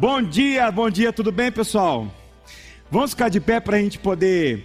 Bom 0.00 0.22
dia, 0.22 0.70
bom 0.70 0.88
dia, 0.88 1.12
tudo 1.12 1.32
bem, 1.32 1.50
pessoal? 1.50 2.06
Vamos 2.88 3.10
ficar 3.10 3.28
de 3.28 3.40
pé 3.40 3.58
para 3.58 3.78
a 3.78 3.80
gente 3.80 3.98
poder 3.98 4.64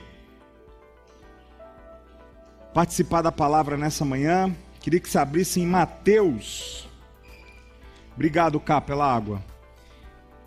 participar 2.71 3.23
da 3.23 3.31
palavra 3.31 3.75
nessa 3.75 4.05
manhã. 4.05 4.55
Queria 4.79 4.99
que 4.99 5.09
você 5.09 5.17
abrisse 5.17 5.59
em 5.59 5.65
Mateus. 5.65 6.87
Obrigado, 8.13 8.59
Cá, 8.59 8.79
pela 8.79 9.11
água. 9.11 9.43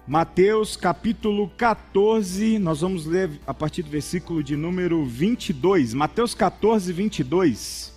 Mateus 0.06 0.77
capítulo 0.77 1.48
14, 1.56 2.60
nós 2.60 2.80
vamos 2.80 3.06
ler 3.06 3.41
a 3.45 3.52
partir 3.52 3.82
do 3.82 3.91
versículo 3.91 4.41
de 4.41 4.55
número 4.55 5.05
22. 5.05 5.95
Mateus 5.95 6.32
14, 6.32 6.92
22. 6.92 7.92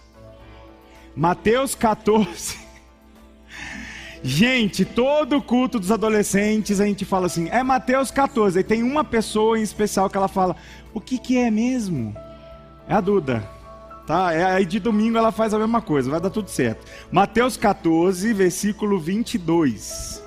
Mateus 1.15 1.75
14. 1.75 2.68
Gente, 4.21 4.83
todo 4.83 5.41
culto 5.41 5.79
dos 5.79 5.91
adolescentes 5.91 6.81
a 6.81 6.85
gente 6.85 7.05
fala 7.05 7.27
assim, 7.27 7.47
é 7.49 7.63
Mateus 7.63 8.11
14. 8.11 8.59
E 8.59 8.63
tem 8.63 8.83
uma 8.83 9.03
pessoa 9.03 9.57
em 9.57 9.61
especial 9.61 10.09
que 10.09 10.17
ela 10.17 10.27
fala, 10.27 10.55
o 10.93 10.99
que, 10.99 11.17
que 11.17 11.37
é 11.37 11.49
mesmo? 11.49 12.15
É 12.87 12.93
a 12.93 13.01
Duda. 13.01 13.47
Tá? 14.05 14.33
É, 14.33 14.43
aí 14.43 14.65
de 14.65 14.79
domingo 14.79 15.17
ela 15.17 15.31
faz 15.31 15.53
a 15.53 15.59
mesma 15.59 15.81
coisa, 15.81 16.09
vai 16.09 16.19
dar 16.19 16.31
tudo 16.31 16.49
certo. 16.49 16.85
Mateus 17.11 17.55
14, 17.55 18.33
versículo 18.33 18.99
22. 18.99 20.23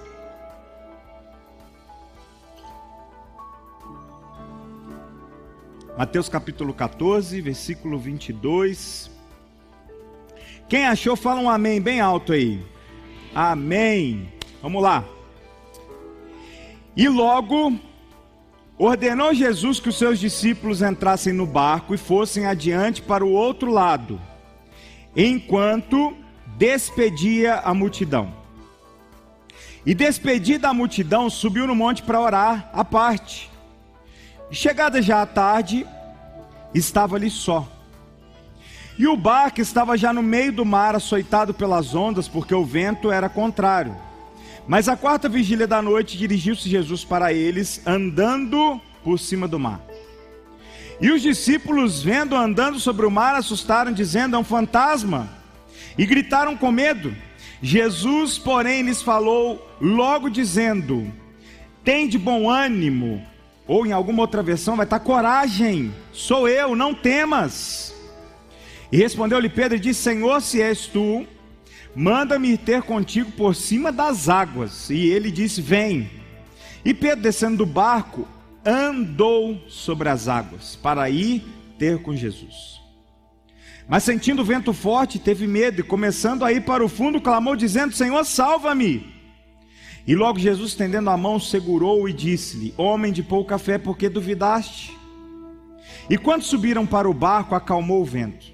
Mateus 5.99 6.29
capítulo 6.29 6.73
14, 6.73 7.41
versículo 7.41 7.99
22. 7.99 9.11
Quem 10.69 10.87
achou, 10.87 11.15
fala 11.17 11.41
um 11.41 11.51
amém 11.51 11.81
bem 11.81 12.01
alto 12.01 12.33
aí. 12.33 12.72
Amém. 13.34 14.28
Vamos 14.61 14.83
lá. 14.83 15.05
E 16.97 17.08
logo 17.08 17.72
ordenou 18.78 19.33
Jesus 19.33 19.80
que 19.80 19.88
os 19.88 19.97
seus 19.97 20.19
discípulos 20.19 20.83
entrassem 20.83 21.33
no 21.33 21.47
barco 21.47 21.94
e 21.94 21.98
fossem 21.98 22.47
adiante 22.47 23.00
para 23.00 23.25
o 23.25 23.33
outro 23.33 23.70
lado, 23.70 24.20
enquanto 25.16 26.14
despedia 26.58 27.56
a 27.56 27.72
multidão. 27.72 28.34
E 29.84 29.94
despedida 29.94 30.69
a 30.69 30.75
multidão, 30.75 31.30
subiu 31.30 31.66
no 31.66 31.75
monte 31.75 32.03
para 32.03 32.20
orar 32.20 32.70
à 32.72 32.84
parte. 32.84 33.50
Chegada 34.50 35.00
já 35.00 35.22
à 35.22 35.27
tarde, 35.27 35.86
estava 36.75 37.16
ali 37.16 37.30
só. 37.30 37.66
E 38.98 39.07
o 39.07 39.17
barco 39.17 39.61
estava 39.61 39.97
já 39.97 40.12
no 40.12 40.23
meio 40.23 40.53
do 40.53 40.65
mar, 40.65 40.95
açoitado 40.95 41.55
pelas 41.55 41.95
ondas, 41.95 42.29
porque 42.29 42.55
o 42.55 42.65
vento 42.65 43.11
era 43.11 43.29
contrário. 43.29 43.97
Mas 44.67 44.89
a 44.89 44.97
quarta 44.97 45.29
vigília 45.29 45.67
da 45.67 45.83
noite 45.83 46.17
dirigiu-se 46.17 46.69
Jesus 46.69 47.05
para 47.05 47.33
eles, 47.33 47.83
andando 47.87 48.81
por 49.03 49.19
cima 49.19 49.49
do 49.49 49.59
mar. 49.59 49.81
E 51.01 51.11
os 51.11 51.21
discípulos, 51.21 52.03
vendo 52.03 52.37
andando 52.37 52.79
sobre 52.79 53.05
o 53.05 53.11
mar, 53.11 53.34
assustaram, 53.34 53.93
dizendo: 53.93 54.37
É 54.37 54.39
um 54.39 54.45
fantasma. 54.45 55.29
E 55.99 56.06
gritaram 56.06 56.56
com 56.56 56.71
medo. 56.71 57.15
Jesus, 57.61 58.39
porém, 58.39 58.83
lhes 58.83 59.03
falou, 59.03 59.69
logo 59.81 60.29
dizendo: 60.29 61.12
Tem 61.83 62.09
de 62.09 62.19
bom 62.19 62.49
ânimo. 62.49 63.27
Ou 63.67 63.87
em 63.87 63.93
alguma 63.93 64.23
outra 64.23 64.43
versão 64.43 64.77
vai 64.77 64.84
estar 64.84 65.01
coragem. 65.01 65.93
Sou 66.12 66.49
eu, 66.49 66.77
não 66.77 66.95
temas. 66.95 67.95
E 68.93 68.98
respondeu-lhe 68.98 69.48
Pedro 69.48 69.79
e 69.79 69.81
disse: 69.81 70.03
Senhor, 70.03 70.43
se 70.43 70.61
és 70.61 70.87
tu, 70.87 71.27
manda-me 71.97 72.59
ter 72.59 72.83
contigo 72.83 73.33
por 73.33 73.55
cima 73.55 73.91
das 73.91 74.29
águas. 74.29 74.91
E 74.91 75.09
ele 75.09 75.31
disse: 75.31 75.62
Vem. 75.62 76.11
E 76.84 76.93
Pedro, 76.93 77.22
descendo 77.22 77.56
do 77.59 77.66
barco, 77.66 78.28
andou 78.65 79.59
sobre 79.66 80.11
as 80.11 80.28
águas 80.28 80.77
para 80.77 81.09
ir 81.09 81.43
ter 81.78 82.03
com 82.03 82.15
Jesus. 82.15 82.83
Mas 83.89 84.05
sentindo 84.05 84.43
o 84.43 84.44
vento 84.44 84.72
forte, 84.72 85.19
teve 85.19 85.47
medo 85.47 85.81
e, 85.81 85.84
começando 85.84 86.45
a 86.45 86.53
ir 86.53 86.62
para 86.62 86.84
o 86.84 86.89
fundo, 86.89 87.21
clamou, 87.21 87.56
dizendo: 87.56 87.95
Senhor, 87.95 88.22
salva-me. 88.27 89.11
E 90.06 90.15
logo 90.15 90.39
Jesus, 90.39 90.72
estendendo 90.72 91.09
a 91.09 91.16
mão, 91.16 91.41
segurou 91.41 92.06
e 92.06 92.12
disse-lhe: 92.12 92.75
Homem 92.77 93.11
de 93.11 93.22
pouca 93.22 93.56
fé, 93.56 93.78
por 93.78 93.97
que 93.97 94.11
duvidaste? 94.11 94.95
E 96.11 96.19
quando 96.19 96.43
subiram 96.43 96.84
para 96.84 97.09
o 97.09 97.15
barco, 97.15 97.55
acalmou 97.55 98.03
o 98.03 98.05
vento. 98.05 98.52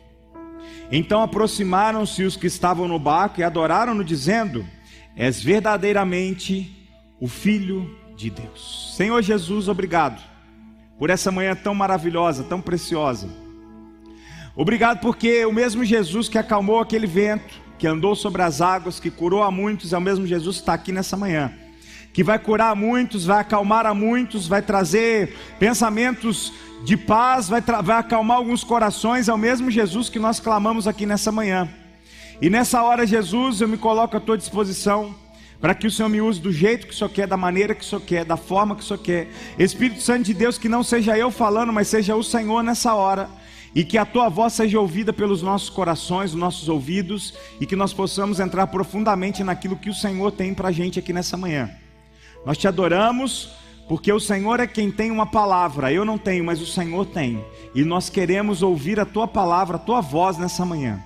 Então 0.91 1.23
aproximaram-se 1.23 2.23
os 2.25 2.37
que 2.37 2.47
estavam 2.47 2.89
no 2.89 2.99
barco 2.99 3.41
e 3.41 3.45
adoraram-no, 3.45 4.03
dizendo: 4.03 4.67
És 5.15 5.43
verdadeiramente 5.43 6.89
o 7.21 7.29
Filho 7.29 7.97
de 8.17 8.31
Deus. 8.31 8.95
Senhor 8.97 9.21
Jesus, 9.23 9.69
obrigado 9.69 10.23
por 10.99 11.11
essa 11.11 11.31
manhã 11.31 11.55
tão 11.55 11.75
maravilhosa, 11.75 12.43
tão 12.43 12.61
preciosa. 12.61 13.29
Obrigado 14.57 15.01
porque 15.01 15.45
o 15.45 15.53
mesmo 15.53 15.85
Jesus 15.85 16.29
que 16.29 16.39
acalmou 16.39 16.81
aquele 16.81 17.07
vento, 17.07 17.55
que 17.79 17.87
andou 17.87 18.17
sobre 18.17 18.43
as 18.43 18.61
águas, 18.61 18.99
que 18.99 19.11
curou 19.11 19.43
a 19.43 19.51
muitos, 19.51 19.93
é 19.93 19.99
o 19.99 20.01
mesmo 20.01 20.27
Jesus 20.27 20.57
que 20.57 20.63
está 20.63 20.75
aqui 20.75 20.91
nessa 20.91 21.17
manhã 21.17 21.53
que 22.19 22.25
vai 22.25 22.37
curar 22.37 22.73
a 22.73 22.75
muitos, 22.75 23.25
vai 23.25 23.39
acalmar 23.39 23.87
a 23.87 23.95
muitos, 23.95 24.49
vai 24.49 24.61
trazer 24.61 25.37
pensamentos 25.57 26.53
de 26.83 26.97
paz, 26.97 27.49
vai, 27.49 27.61
vai 27.61 27.97
acalmar 27.97 28.39
alguns 28.39 28.65
corações, 28.65 29.29
é 29.29 29.33
o 29.33 29.39
mesmo 29.39 29.71
Jesus 29.71 30.09
que 30.09 30.19
nós 30.19 30.41
clamamos 30.41 30.89
aqui 30.89 31.07
nessa 31.07 31.31
manhã. 31.31 31.69
E 32.43 32.51
nessa 32.51 32.83
hora, 32.83 33.07
Jesus, 33.07 33.61
eu 33.61 33.69
me 33.69 33.79
coloco 33.79 34.17
à 34.17 34.21
tua 34.21 34.37
disposição 34.37 35.15
para 35.61 35.77
que 35.77 35.87
o 35.87 35.91
Senhor 35.93 36.09
me 36.09 36.21
use 36.21 36.41
do 36.41 36.53
jeito 36.53 36.89
que 36.89 36.93
o 36.93 36.97
Senhor 36.97 37.09
quer, 37.09 37.29
da 37.29 37.37
maneira 37.37 37.73
que 37.73 37.85
o 37.85 37.87
Senhor 37.87 38.01
quer, 38.01 38.25
da 38.25 38.37
forma 38.37 38.75
que 38.75 38.83
o 38.83 38.85
Senhor 38.85 38.99
quer. 38.99 39.29
Espírito 39.57 40.03
Santo 40.03 40.25
de 40.25 40.35
Deus, 40.35 40.59
que 40.59 40.69
não 40.69 40.83
seja 40.83 41.17
eu 41.17 41.31
falando, 41.31 41.73
mas 41.73 41.87
seja 41.87 42.17
o 42.17 42.25
Senhor 42.25 42.65
nessa 42.65 42.95
hora. 42.95 43.31
E 43.77 43.85
que 43.85 43.97
a 43.97 44.05
tua 44.05 44.29
voz 44.29 44.55
seja 44.55 44.81
ouvida 44.81 45.13
pelos 45.13 45.41
nossos 45.41 45.71
corações, 45.71 46.31
os 46.31 46.37
nossos 46.37 46.69
ouvidos, 46.69 47.35
e 47.61 47.65
que 47.65 47.77
nós 47.77 47.93
possamos 47.93 48.41
entrar 48.41 48.67
profundamente 48.67 49.45
naquilo 49.45 49.77
que 49.77 49.89
o 49.89 49.95
Senhor 49.95 50.33
tem 50.33 50.53
para 50.53 50.67
a 50.67 50.73
gente 50.73 50.99
aqui 50.99 51.13
nessa 51.13 51.37
manhã. 51.37 51.71
Nós 52.45 52.57
te 52.57 52.69
adoramos, 52.69 53.51
porque 53.89 54.13
o 54.13 54.21
Senhor 54.21 54.61
é 54.61 54.67
quem 54.67 54.91
tem 54.91 55.11
uma 55.11 55.27
palavra, 55.27 55.93
eu 55.93 56.05
não 56.05 56.19
tenho, 56.19 56.45
mas 56.45 56.61
o 56.61 56.67
Senhor 56.67 57.07
tem. 57.07 57.45
E 57.75 57.83
nós 57.85 58.11
queremos 58.11 58.63
ouvir 58.63 59.01
a 59.01 59.07
tua 59.07 59.27
palavra, 59.27 59.77
a 59.77 59.81
tua 59.81 60.01
voz 60.01 60.37
nessa 60.37 60.65
manhã. 60.65 61.03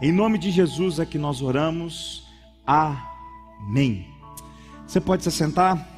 Em 0.00 0.12
nome 0.12 0.36
de 0.36 0.50
Jesus 0.50 0.98
é 0.98 1.06
que 1.06 1.18
nós 1.18 1.40
oramos. 1.40 2.26
Amém. 2.66 4.06
Você 4.86 5.00
pode 5.00 5.22
se 5.22 5.30
sentar? 5.30 5.96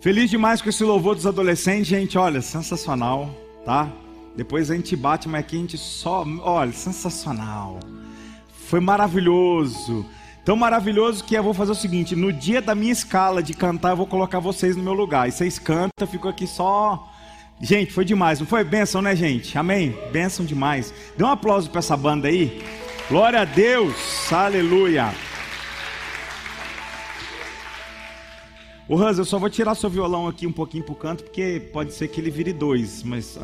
Feliz 0.00 0.30
demais 0.30 0.62
com 0.62 0.68
esse 0.68 0.84
louvor 0.84 1.16
dos 1.16 1.26
adolescentes, 1.26 1.88
gente. 1.88 2.16
Olha, 2.16 2.40
sensacional, 2.40 3.28
tá? 3.64 3.90
Depois 4.36 4.70
a 4.70 4.76
gente 4.76 4.94
bate, 4.94 5.28
mas 5.28 5.40
aqui 5.40 5.56
a 5.56 5.60
gente 5.60 5.76
só. 5.76 6.24
Olha, 6.40 6.72
sensacional. 6.72 7.80
Foi 8.68 8.80
maravilhoso. 8.80 10.04
Tão 10.44 10.54
maravilhoso 10.54 11.24
que 11.24 11.34
eu 11.34 11.42
vou 11.42 11.54
fazer 11.54 11.72
o 11.72 11.74
seguinte: 11.74 12.14
no 12.14 12.30
dia 12.30 12.60
da 12.60 12.74
minha 12.74 12.92
escala 12.92 13.42
de 13.42 13.54
cantar, 13.54 13.92
eu 13.92 13.96
vou 13.96 14.06
colocar 14.06 14.40
vocês 14.40 14.76
no 14.76 14.82
meu 14.82 14.92
lugar. 14.92 15.26
E 15.26 15.32
vocês 15.32 15.58
cantam, 15.58 16.06
fico 16.06 16.28
aqui 16.28 16.46
só. 16.46 17.10
Gente, 17.58 17.90
foi 17.90 18.04
demais, 18.04 18.38
não 18.38 18.46
foi? 18.46 18.62
Bênção, 18.64 19.00
né, 19.00 19.16
gente? 19.16 19.56
Amém? 19.56 19.96
Bênção 20.12 20.44
demais. 20.44 20.92
Dê 21.16 21.24
um 21.24 21.28
aplauso 21.28 21.70
para 21.70 21.78
essa 21.78 21.96
banda 21.96 22.28
aí. 22.28 22.62
Glória 23.08 23.40
a 23.40 23.46
Deus, 23.46 24.30
aleluia. 24.30 25.14
Ô 28.86 28.98
Hans, 28.98 29.16
eu 29.16 29.24
só 29.24 29.38
vou 29.38 29.48
tirar 29.48 29.74
seu 29.76 29.88
violão 29.88 30.28
aqui 30.28 30.46
um 30.46 30.52
pouquinho 30.52 30.84
pro 30.84 30.94
canto, 30.94 31.24
porque 31.24 31.70
pode 31.72 31.94
ser 31.94 32.08
que 32.08 32.20
ele 32.20 32.30
vire 32.30 32.52
dois, 32.52 33.02
mas 33.02 33.38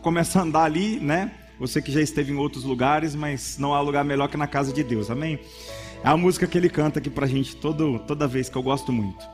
começa 0.00 0.38
a 0.38 0.42
andar 0.42 0.64
ali, 0.64 0.98
né? 0.98 1.30
Você 1.58 1.80
que 1.80 1.90
já 1.90 2.00
esteve 2.00 2.32
em 2.32 2.36
outros 2.36 2.64
lugares, 2.64 3.14
mas 3.14 3.56
não 3.58 3.74
há 3.74 3.80
lugar 3.80 4.04
melhor 4.04 4.28
que 4.28 4.36
na 4.36 4.46
casa 4.46 4.72
de 4.72 4.84
Deus, 4.84 5.10
amém? 5.10 5.38
É 6.04 6.08
a 6.08 6.16
música 6.16 6.46
que 6.46 6.58
ele 6.58 6.68
canta 6.68 6.98
aqui 6.98 7.08
pra 7.08 7.26
gente 7.26 7.56
todo, 7.56 7.98
toda 8.00 8.28
vez 8.28 8.48
que 8.48 8.56
eu 8.56 8.62
gosto 8.62 8.92
muito. 8.92 9.26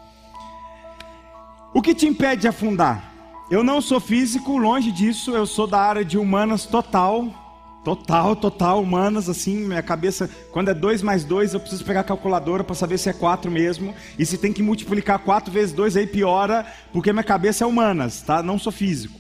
O 1.74 1.82
que 1.82 1.94
te 1.94 2.06
impede 2.06 2.42
de 2.42 2.48
afundar? 2.48 3.12
Eu 3.50 3.64
não 3.64 3.80
sou 3.80 3.98
físico, 3.98 4.56
longe 4.56 4.92
disso, 4.92 5.32
eu 5.32 5.46
sou 5.46 5.66
da 5.66 5.80
área 5.80 6.04
de 6.04 6.16
humanas 6.16 6.64
total. 6.64 7.40
Total, 7.84 8.36
total, 8.36 8.80
humanas, 8.80 9.28
assim, 9.28 9.56
minha 9.56 9.82
cabeça, 9.82 10.30
quando 10.52 10.70
é 10.70 10.74
2 10.74 11.02
mais 11.02 11.24
2, 11.24 11.54
eu 11.54 11.58
preciso 11.58 11.84
pegar 11.84 12.00
a 12.00 12.04
calculadora 12.04 12.62
para 12.62 12.76
saber 12.76 12.96
se 12.96 13.08
é 13.08 13.12
4 13.12 13.50
mesmo. 13.50 13.92
E 14.16 14.24
se 14.24 14.38
tem 14.38 14.52
que 14.52 14.62
multiplicar 14.62 15.18
4 15.18 15.52
vezes 15.52 15.74
2, 15.74 15.96
aí 15.96 16.06
piora, 16.06 16.64
porque 16.92 17.12
minha 17.12 17.24
cabeça 17.24 17.64
é 17.64 17.66
humanas, 17.66 18.22
tá? 18.22 18.40
Não 18.40 18.56
sou 18.56 18.70
físico. 18.70 19.18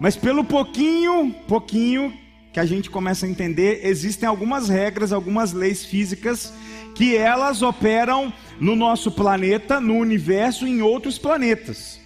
Mas 0.00 0.16
pelo 0.16 0.42
pouquinho, 0.42 1.34
pouquinho 1.46 2.21
que 2.52 2.60
a 2.60 2.66
gente 2.66 2.90
começa 2.90 3.24
a 3.24 3.28
entender, 3.28 3.80
existem 3.84 4.28
algumas 4.28 4.68
regras, 4.68 5.12
algumas 5.12 5.52
leis 5.52 5.84
físicas 5.84 6.52
que 6.94 7.16
elas 7.16 7.62
operam 7.62 8.32
no 8.60 8.76
nosso 8.76 9.10
planeta, 9.10 9.80
no 9.80 9.96
universo 9.96 10.66
e 10.66 10.70
em 10.70 10.82
outros 10.82 11.18
planetas. 11.18 11.98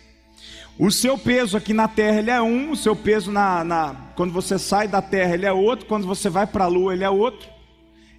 O 0.78 0.90
seu 0.90 1.19
peso 1.19 1.56
aqui 1.56 1.72
na 1.72 1.88
Terra 1.88 2.19
ele 2.19 2.31
é 2.31 2.40
um, 2.40 2.70
o 2.70 2.76
seu 2.76 2.94
peso 2.94 3.32
na, 3.32 3.64
na 3.64 3.96
quando 4.14 4.32
você 4.32 4.58
sai 4.58 4.87
da 4.87 5.02
Terra 5.02 5.34
ele 5.34 5.46
é 5.46 5.52
outro, 5.52 5.87
quando 5.87 6.06
você 6.06 6.28
vai 6.28 6.46
para 6.46 6.64
a 6.64 6.69
Lua 6.69 6.92
ele 6.92 7.02
é 7.02 7.10
outro. 7.10 7.49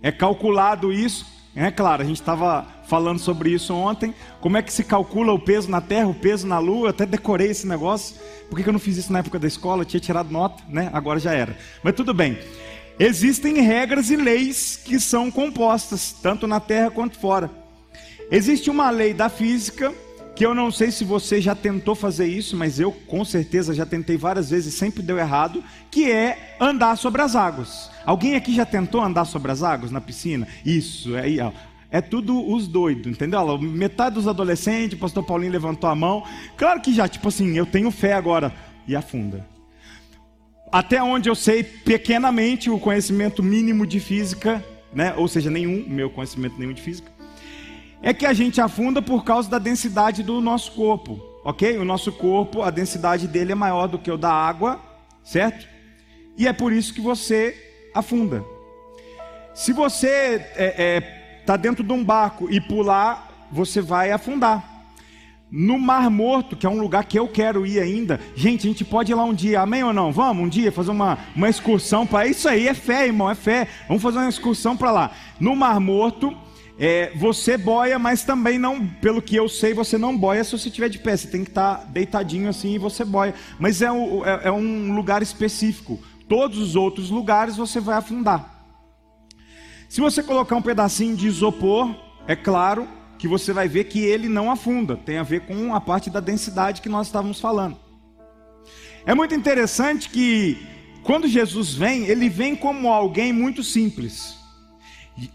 É 0.02 0.12
calculado 0.12 0.92
isso, 0.92 1.26
é 1.56 1.72
claro, 1.72 2.02
a 2.02 2.06
gente 2.06 2.20
estava 2.20 2.68
falando 2.88 3.20
sobre 3.20 3.52
isso 3.52 3.74
ontem. 3.74 4.14
Como 4.42 4.58
é 4.58 4.62
que 4.62 4.74
se 4.74 4.84
calcula 4.84 5.34
o 5.34 5.40
peso 5.40 5.70
na 5.70 5.82
Terra, 5.82 6.08
o 6.08 6.14
peso 6.14 6.48
na 6.48 6.58
Lua? 6.60 6.88
Eu 6.88 6.90
até 6.90 7.06
decorei 7.06 7.50
esse 7.50 7.68
negócio. 7.68 8.16
Por 8.50 8.60
que 8.60 8.68
eu 8.68 8.74
não 8.74 8.80
fiz 8.80 8.98
isso 8.98 9.12
na 9.12 9.20
época 9.20 9.38
da 9.38 9.48
escola? 9.48 9.82
Eu 9.82 9.86
tinha 9.86 10.00
tirado 10.00 10.32
nota, 10.32 10.64
né? 10.70 10.90
Agora 10.94 11.20
já 11.20 11.34
era. 11.34 11.58
Mas 11.84 11.96
tudo 11.96 12.14
bem. 12.14 12.38
Existem 13.00 13.62
regras 13.62 14.10
e 14.10 14.16
leis 14.16 14.80
que 14.84 15.00
são 15.00 15.30
compostas, 15.30 16.12
tanto 16.12 16.48
na 16.48 16.60
Terra 16.60 16.90
quanto 16.90 17.20
fora. 17.20 17.52
Existe 18.32 18.70
uma 18.70 18.90
lei 18.90 19.14
da 19.14 19.30
física 19.30 19.94
que 20.36 20.46
eu 20.46 20.54
não 20.54 20.72
sei 20.72 20.92
se 20.92 21.04
você 21.04 21.42
já 21.42 21.56
tentou 21.56 21.96
fazer 21.96 22.28
isso, 22.28 22.56
mas 22.56 22.80
eu 22.80 22.92
com 22.92 23.26
certeza 23.26 23.74
já 23.74 23.88
tentei 23.88 24.18
várias 24.18 24.52
vezes 24.52 24.72
e 24.72 24.78
sempre 24.78 25.02
deu 25.02 25.18
errado, 25.18 25.64
que 25.90 26.12
é 26.12 26.56
andar 26.60 26.96
sobre 26.96 27.24
as 27.24 27.36
águas. 27.36 27.90
Alguém 28.06 28.36
aqui 28.36 28.54
já 28.54 28.66
tentou 28.66 29.02
andar 29.02 29.26
sobre 29.26 29.52
as 29.52 29.64
águas 29.64 29.90
na 29.90 30.00
piscina? 30.00 30.48
Isso, 30.64 31.16
aí, 31.16 31.40
ó. 31.40 31.52
É 31.90 32.02
tudo 32.02 32.52
os 32.52 32.68
doidos, 32.68 33.08
entendeu? 33.08 33.58
Metade 33.58 34.16
dos 34.16 34.28
adolescentes, 34.28 34.98
o 34.98 35.02
pastor 35.02 35.24
Paulinho 35.24 35.52
levantou 35.52 35.90
a 35.90 35.96
mão. 35.96 36.24
Claro 36.58 36.82
que 36.82 36.94
já, 36.94 37.08
tipo 37.08 37.28
assim, 37.30 37.58
eu 37.58 37.66
tenho 37.66 37.90
fé 37.92 38.14
agora. 38.14 38.54
E 38.88 38.96
afunda. 38.96 39.46
Até 40.72 41.02
onde 41.02 41.30
eu 41.30 41.36
sei, 41.36 41.64
pequenamente, 41.64 42.70
o 42.70 42.80
conhecimento 42.80 43.42
mínimo 43.42 43.86
de 43.86 44.00
física, 44.00 44.64
né? 44.94 45.14
ou 45.16 45.28
seja, 45.28 45.50
nenhum, 45.50 45.86
meu 45.88 46.10
conhecimento 46.10 46.58
nenhum 46.58 46.74
de 46.74 46.82
física, 46.82 47.10
é 48.02 48.14
que 48.14 48.26
a 48.26 48.34
gente 48.34 48.60
afunda 48.60 49.02
por 49.02 49.24
causa 49.24 49.50
da 49.50 49.60
densidade 49.60 50.24
do 50.24 50.42
nosso 50.42 50.74
corpo, 50.74 51.20
ok? 51.44 51.78
O 51.78 51.86
nosso 51.86 52.12
corpo, 52.12 52.62
a 52.62 52.70
densidade 52.70 53.28
dele 53.28 53.54
é 53.54 53.56
maior 53.56 53.88
do 53.88 53.98
que 53.98 54.12
o 54.12 54.18
da 54.18 54.32
água, 54.32 54.80
certo? 55.24 55.68
E 56.38 56.48
é 56.48 56.54
por 56.54 56.72
isso 56.72 56.94
que 56.94 57.02
você 57.02 57.56
afunda. 57.94 58.44
Se 59.54 59.74
você 59.74 60.08
é, 60.56 60.76
é, 60.78 61.17
tá 61.48 61.56
dentro 61.56 61.82
de 61.82 61.94
um 61.94 62.04
barco 62.04 62.50
e 62.52 62.60
pular, 62.60 63.48
você 63.50 63.82
vai 63.82 64.12
afundar. 64.12 64.78
No 65.50 65.80
Mar 65.80 66.10
Morto, 66.10 66.58
que 66.58 66.66
é 66.66 66.70
um 66.70 66.78
lugar 66.78 67.06
que 67.06 67.18
eu 67.18 67.26
quero 67.26 67.66
ir 67.66 67.80
ainda, 67.80 68.20
gente, 68.36 68.68
a 68.68 68.70
gente 68.70 68.84
pode 68.84 69.14
ir 69.14 69.16
lá 69.16 69.24
um 69.24 69.34
dia, 69.34 69.62
amém 69.62 69.82
ou 69.82 69.94
não? 69.94 70.12
Vamos 70.12 70.44
um 70.44 70.50
dia 70.50 70.74
fazer 70.74 70.92
uma, 70.92 71.18
uma 71.34 71.48
excursão 71.48 72.06
para 72.06 72.28
isso 72.28 72.50
aí, 72.50 72.68
é 72.68 72.74
fé, 72.74 73.06
irmão, 73.06 73.32
é 73.32 73.36
fé. 73.36 73.66
Vamos 73.88 74.04
fazer 74.04 74.18
uma 74.18 74.28
excursão 74.28 74.76
para 74.76 74.92
lá. 74.92 75.12
No 75.40 75.56
Mar 75.56 75.80
Morto, 75.80 76.36
é, 76.78 77.14
você 77.16 77.58
boia, 77.58 77.98
mas 77.98 78.26
também 78.26 78.60
não, 78.60 78.86
pelo 78.86 79.22
que 79.22 79.38
eu 79.38 79.48
sei, 79.48 79.74
você 79.74 79.98
não 79.98 80.18
boia 80.18 80.44
se 80.44 80.52
você 80.52 80.68
estiver 80.68 80.90
de 80.90 81.00
pé. 81.00 81.16
Você 81.16 81.30
tem 81.30 81.46
que 81.46 81.50
estar 81.50 81.78
tá 81.78 81.86
deitadinho 81.86 82.50
assim 82.50 82.74
e 82.74 82.78
você 82.78 83.06
boia. 83.06 83.34
Mas 83.58 83.82
é 83.82 83.90
um, 83.90 84.26
é, 84.26 84.42
é 84.50 84.52
um 84.52 84.94
lugar 84.94 85.22
específico. 85.22 85.98
Todos 86.28 86.58
os 86.58 86.76
outros 86.76 87.10
lugares 87.10 87.56
você 87.56 87.80
vai 87.80 87.96
afundar. 87.96 88.57
Se 89.90 90.02
você 90.02 90.22
colocar 90.22 90.56
um 90.56 90.62
pedacinho 90.62 91.16
de 91.16 91.28
isopor, 91.28 91.96
é 92.28 92.36
claro 92.36 92.88
que 93.18 93.28
você 93.28 93.54
vai 93.54 93.68
ver 93.68 93.86
que 93.86 94.00
ele 94.00 94.28
não 94.28 94.52
afunda. 94.52 94.98
Tem 94.98 95.18
a 95.18 95.24
ver 95.24 95.42
com 95.42 95.74
a 95.74 95.80
parte 95.80 96.10
da 96.10 96.20
densidade 96.20 96.82
que 96.82 96.90
nós 96.90 97.08
estávamos 97.08 97.40
falando. 97.40 97.78
É 99.06 99.16
muito 99.16 99.34
interessante 99.34 100.10
que 100.10 100.58
quando 101.04 101.28
Jesus 101.28 101.74
vem, 101.74 102.04
ele 102.04 102.28
vem 102.28 102.54
como 102.54 102.92
alguém 102.92 103.32
muito 103.32 103.64
simples. 103.64 104.36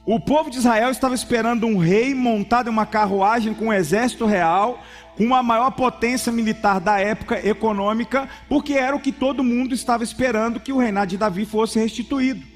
O 0.05 0.21
povo 0.21 0.51
de 0.51 0.59
Israel 0.59 0.91
estava 0.91 1.15
esperando 1.15 1.67
um 1.67 1.79
rei 1.79 2.15
montado 2.15 2.69
em 2.69 2.71
uma 2.71 2.87
carruagem 2.87 3.55
com 3.55 3.69
um 3.69 3.73
exército 3.73 4.27
real, 4.27 4.81
com 5.17 5.35
a 5.35 5.43
maior 5.43 5.71
potência 5.71 6.31
militar 6.31 6.79
da 6.79 7.01
época 7.01 7.45
econômica, 7.45 8.29
porque 8.49 8.75
era 8.75 8.95
o 8.95 9.01
que 9.01 9.11
todo 9.11 9.43
mundo 9.43 9.75
estava 9.75 10.05
esperando 10.05 10.61
que 10.61 10.73
o 10.73 10.79
reinado 10.79 11.09
de 11.09 11.17
Davi 11.17 11.47
fosse 11.47 11.81
restituído. 11.81 12.52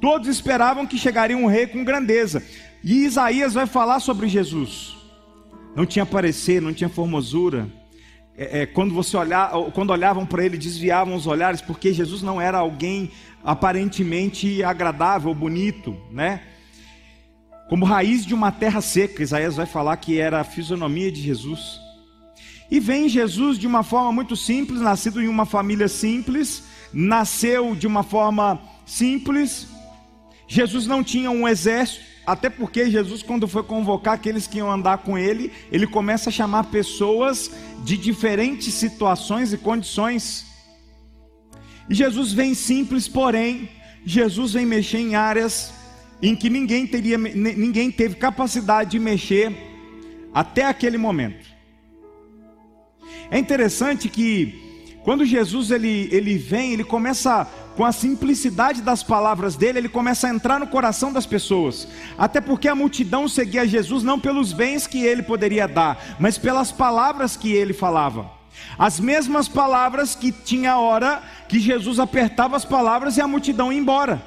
Todos 0.00 0.28
esperavam 0.28 0.86
que 0.86 0.96
chegaria 0.96 1.36
um 1.36 1.46
rei 1.46 1.66
com 1.66 1.84
grandeza. 1.84 2.42
E 2.82 3.04
Isaías 3.04 3.54
vai 3.54 3.66
falar 3.66 4.00
sobre 4.00 4.28
Jesus. 4.28 4.96
Não 5.76 5.84
tinha 5.84 6.06
parecer, 6.06 6.60
não 6.60 6.72
tinha 6.72 6.88
formosura. 6.88 7.68
É, 8.36 8.62
é, 8.62 8.66
quando 8.66 8.94
você 8.94 9.16
olhar, 9.16 9.50
quando 9.74 9.90
olhavam 9.90 10.24
para 10.24 10.44
ele, 10.44 10.56
desviavam 10.56 11.14
os 11.14 11.26
olhares, 11.26 11.60
porque 11.60 11.92
Jesus 11.92 12.22
não 12.22 12.40
era 12.40 12.58
alguém 12.58 13.10
aparentemente 13.44 14.62
agradável, 14.62 15.34
bonito, 15.34 15.96
né? 16.10 16.42
Como 17.68 17.84
raiz 17.84 18.24
de 18.26 18.34
uma 18.34 18.50
terra 18.50 18.80
seca, 18.80 19.22
Isaías 19.22 19.56
vai 19.56 19.66
falar 19.66 19.96
que 19.98 20.18
era 20.18 20.40
a 20.40 20.44
fisionomia 20.44 21.12
de 21.12 21.20
Jesus. 21.20 21.78
E 22.70 22.80
vem 22.80 23.08
Jesus 23.08 23.58
de 23.58 23.66
uma 23.66 23.82
forma 23.82 24.10
muito 24.10 24.34
simples, 24.36 24.80
nascido 24.80 25.20
em 25.20 25.28
uma 25.28 25.44
família 25.44 25.86
simples, 25.86 26.64
nasceu 26.92 27.74
de 27.74 27.86
uma 27.86 28.02
forma 28.02 28.60
simples. 28.86 29.68
Jesus 30.52 30.84
não 30.84 31.04
tinha 31.04 31.30
um 31.30 31.46
exército, 31.46 32.04
até 32.26 32.50
porque 32.50 32.90
Jesus, 32.90 33.22
quando 33.22 33.46
foi 33.46 33.62
convocar 33.62 34.14
aqueles 34.14 34.48
que 34.48 34.58
iam 34.58 34.68
andar 34.68 34.98
com 34.98 35.16
ele, 35.16 35.52
ele 35.70 35.86
começa 35.86 36.28
a 36.28 36.32
chamar 36.32 36.64
pessoas 36.64 37.52
de 37.84 37.96
diferentes 37.96 38.74
situações 38.74 39.52
e 39.52 39.58
condições. 39.58 40.44
E 41.88 41.94
Jesus 41.94 42.32
vem 42.32 42.52
simples, 42.52 43.06
porém, 43.06 43.68
Jesus 44.04 44.54
vem 44.54 44.66
mexer 44.66 44.98
em 44.98 45.14
áreas 45.14 45.72
em 46.20 46.34
que 46.34 46.50
ninguém, 46.50 46.84
teria, 46.84 47.16
ninguém 47.16 47.88
teve 47.88 48.16
capacidade 48.16 48.90
de 48.90 48.98
mexer 48.98 49.56
até 50.34 50.64
aquele 50.64 50.98
momento. 50.98 51.46
É 53.30 53.38
interessante 53.38 54.08
que 54.08 54.98
quando 55.04 55.24
Jesus 55.24 55.70
ele, 55.70 56.08
ele 56.10 56.36
vem, 56.36 56.72
ele 56.72 56.82
começa 56.82 57.48
com 57.76 57.84
a 57.84 57.92
simplicidade 57.92 58.82
das 58.82 59.02
palavras 59.02 59.56
dele, 59.56 59.78
ele 59.78 59.88
começa 59.88 60.26
a 60.26 60.30
entrar 60.30 60.58
no 60.58 60.66
coração 60.66 61.12
das 61.12 61.26
pessoas. 61.26 61.86
Até 62.18 62.40
porque 62.40 62.68
a 62.68 62.74
multidão 62.74 63.28
seguia 63.28 63.66
Jesus 63.66 64.02
não 64.02 64.18
pelos 64.18 64.52
bens 64.52 64.86
que 64.86 65.04
ele 65.04 65.22
poderia 65.22 65.66
dar, 65.66 66.16
mas 66.18 66.36
pelas 66.36 66.72
palavras 66.72 67.36
que 67.36 67.52
ele 67.52 67.72
falava. 67.72 68.30
As 68.78 68.98
mesmas 69.00 69.48
palavras 69.48 70.14
que 70.14 70.32
tinha 70.32 70.78
hora 70.78 71.22
que 71.48 71.58
Jesus 71.58 71.98
apertava 71.98 72.56
as 72.56 72.64
palavras 72.64 73.16
e 73.16 73.20
a 73.20 73.28
multidão 73.28 73.72
ia 73.72 73.78
embora. 73.78 74.22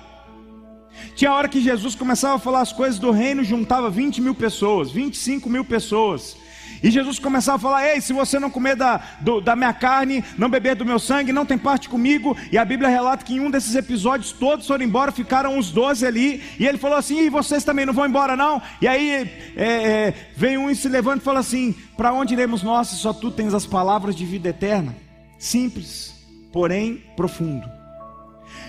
Tinha 1.15 1.33
hora 1.33 1.47
que 1.47 1.61
Jesus 1.61 1.95
começava 1.95 2.35
a 2.35 2.39
falar 2.39 2.61
as 2.61 2.71
coisas 2.71 2.99
do 2.99 3.11
reino, 3.11 3.43
juntava 3.43 3.89
20 3.89 4.21
mil 4.21 4.35
pessoas, 4.35 4.91
25 4.91 5.49
mil 5.49 5.65
pessoas. 5.65 6.37
E 6.83 6.91
Jesus 6.91 7.17
começava 7.17 7.55
a 7.55 7.59
falar: 7.59 7.87
Ei, 7.87 8.01
se 8.01 8.11
você 8.11 8.37
não 8.37 8.49
comer 8.49 8.75
da, 8.75 9.01
do, 9.21 9.39
da 9.39 9.55
minha 9.55 9.73
carne, 9.73 10.21
não 10.37 10.49
beber 10.49 10.75
do 10.75 10.85
meu 10.85 10.99
sangue, 10.99 11.31
não 11.31 11.45
tem 11.45 11.57
parte 11.57 11.87
comigo. 11.87 12.35
E 12.51 12.57
a 12.57 12.65
Bíblia 12.65 12.89
relata 12.89 13.23
que 13.23 13.35
em 13.35 13.39
um 13.39 13.49
desses 13.49 13.73
episódios 13.73 14.33
todos 14.33 14.67
foram 14.67 14.83
embora, 14.83 15.11
ficaram 15.11 15.57
os 15.57 15.71
doze 15.71 16.05
ali. 16.05 16.43
E 16.59 16.67
ele 16.67 16.77
falou 16.77 16.97
assim: 16.97 17.21
E 17.21 17.29
vocês 17.29 17.63
também 17.63 17.85
não 17.85 17.93
vão 17.93 18.05
embora, 18.05 18.35
não? 18.35 18.61
E 18.81 18.87
aí 18.87 19.09
é, 19.55 19.63
é, 19.65 20.13
vem 20.35 20.57
um 20.57 20.69
e 20.69 20.75
se 20.75 20.89
levanta 20.89 21.19
e 21.19 21.25
fala 21.25 21.39
assim: 21.39 21.73
Para 21.95 22.11
onde 22.11 22.33
iremos 22.33 22.61
nós 22.61 22.89
se 22.89 22.97
só 22.97 23.13
tu 23.13 23.31
tens 23.31 23.53
as 23.53 23.65
palavras 23.65 24.13
de 24.13 24.25
vida 24.25 24.49
eterna? 24.49 24.93
Simples, 25.39 26.13
porém 26.51 27.01
profundo. 27.15 27.82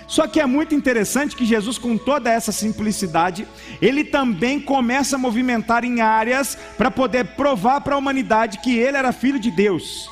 Só 0.07 0.27
que 0.27 0.39
é 0.39 0.45
muito 0.45 0.75
interessante 0.75 1.35
que 1.35 1.45
Jesus, 1.45 1.77
com 1.77 1.97
toda 1.97 2.29
essa 2.29 2.51
simplicidade, 2.51 3.47
ele 3.81 4.03
também 4.03 4.59
começa 4.59 5.15
a 5.15 5.19
movimentar 5.19 5.83
em 5.83 6.01
áreas 6.01 6.57
para 6.77 6.91
poder 6.91 7.25
provar 7.35 7.81
para 7.81 7.95
a 7.95 7.97
humanidade 7.97 8.59
que 8.59 8.77
ele 8.77 8.97
era 8.97 9.11
filho 9.11 9.39
de 9.39 9.49
Deus. 9.49 10.09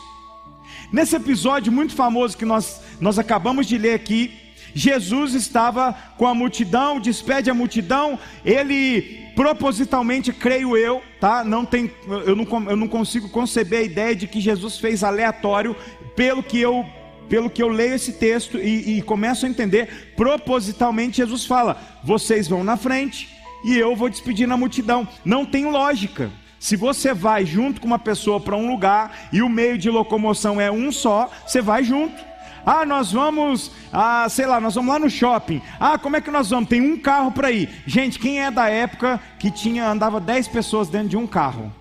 Nesse 0.92 1.16
episódio 1.16 1.72
muito 1.72 1.96
famoso 1.96 2.38
que 2.38 2.46
nós, 2.46 2.82
nós 3.00 3.18
acabamos 3.18 3.68
de 3.68 3.78
ler 3.78 3.94
aqui, 3.94 4.32
Jesus 4.76 5.34
estava 5.34 5.96
com 6.18 6.28
a 6.28 6.34
multidão, 6.34 7.00
despede 7.00 7.50
a 7.50 7.54
multidão, 7.54 8.18
ele 8.44 9.24
propositalmente, 9.36 10.32
creio 10.32 10.78
eu, 10.78 11.02
tá? 11.20 11.44
Não 11.44 11.66
tem, 11.66 11.92
eu 12.08 12.36
não, 12.36 12.46
eu 12.70 12.76
não 12.76 12.88
consigo 12.88 13.30
conceber 13.30 13.80
a 13.80 13.84
ideia 13.84 14.16
de 14.16 14.28
que 14.28 14.40
Jesus 14.40 14.78
fez 14.78 15.04
aleatório, 15.04 15.76
pelo 16.16 16.44
que 16.44 16.60
eu 16.60 16.86
pelo 17.34 17.50
que 17.50 17.64
eu 17.64 17.68
leio 17.68 17.96
esse 17.96 18.14
texto 18.14 18.60
e, 18.60 19.00
e 19.00 19.02
começo 19.02 19.44
a 19.44 19.50
entender, 19.50 20.14
propositalmente 20.16 21.18
Jesus 21.18 21.48
fala: 21.48 21.82
vocês 22.04 22.48
vão 22.48 22.64
na 22.64 22.78
frente 22.78 23.28
e 23.66 23.76
eu 23.76 23.96
vou 23.96 24.08
despedir 24.08 24.48
na 24.48 24.56
multidão. 24.56 25.08
Não 25.26 25.44
tem 25.44 25.66
lógica. 25.66 26.30
Se 26.60 26.76
você 26.76 27.12
vai 27.12 27.44
junto 27.44 27.82
com 27.82 27.88
uma 27.88 27.98
pessoa 27.98 28.40
para 28.40 28.56
um 28.56 28.70
lugar 28.70 29.30
e 29.34 29.42
o 29.42 29.50
meio 29.50 29.80
de 29.80 29.90
locomoção 29.90 30.62
é 30.62 30.72
um 30.72 30.92
só, 30.92 31.28
você 31.44 31.60
vai 31.60 31.84
junto. 31.84 32.24
Ah, 32.64 32.86
nós 32.86 33.12
vamos, 33.12 33.72
ah, 33.92 34.28
sei 34.30 34.46
lá, 34.46 34.60
nós 34.62 34.76
vamos 34.76 34.94
lá 34.94 35.00
no 35.00 35.10
shopping. 35.10 35.60
Ah, 35.80 35.98
como 35.98 36.16
é 36.16 36.22
que 36.22 36.30
nós 36.30 36.52
vamos? 36.52 36.70
Tem 36.70 36.82
um 36.82 37.00
carro 37.00 37.32
para 37.32 37.52
ir. 37.52 37.68
Gente, 37.88 38.20
quem 38.20 38.44
é 38.44 38.52
da 38.52 38.70
época 38.70 39.20
que 39.40 39.50
tinha 39.50 39.90
andava 39.90 40.22
10 40.22 40.50
pessoas 40.50 40.88
dentro 40.88 41.10
de 41.10 41.18
um 41.18 41.26
carro? 41.26 41.74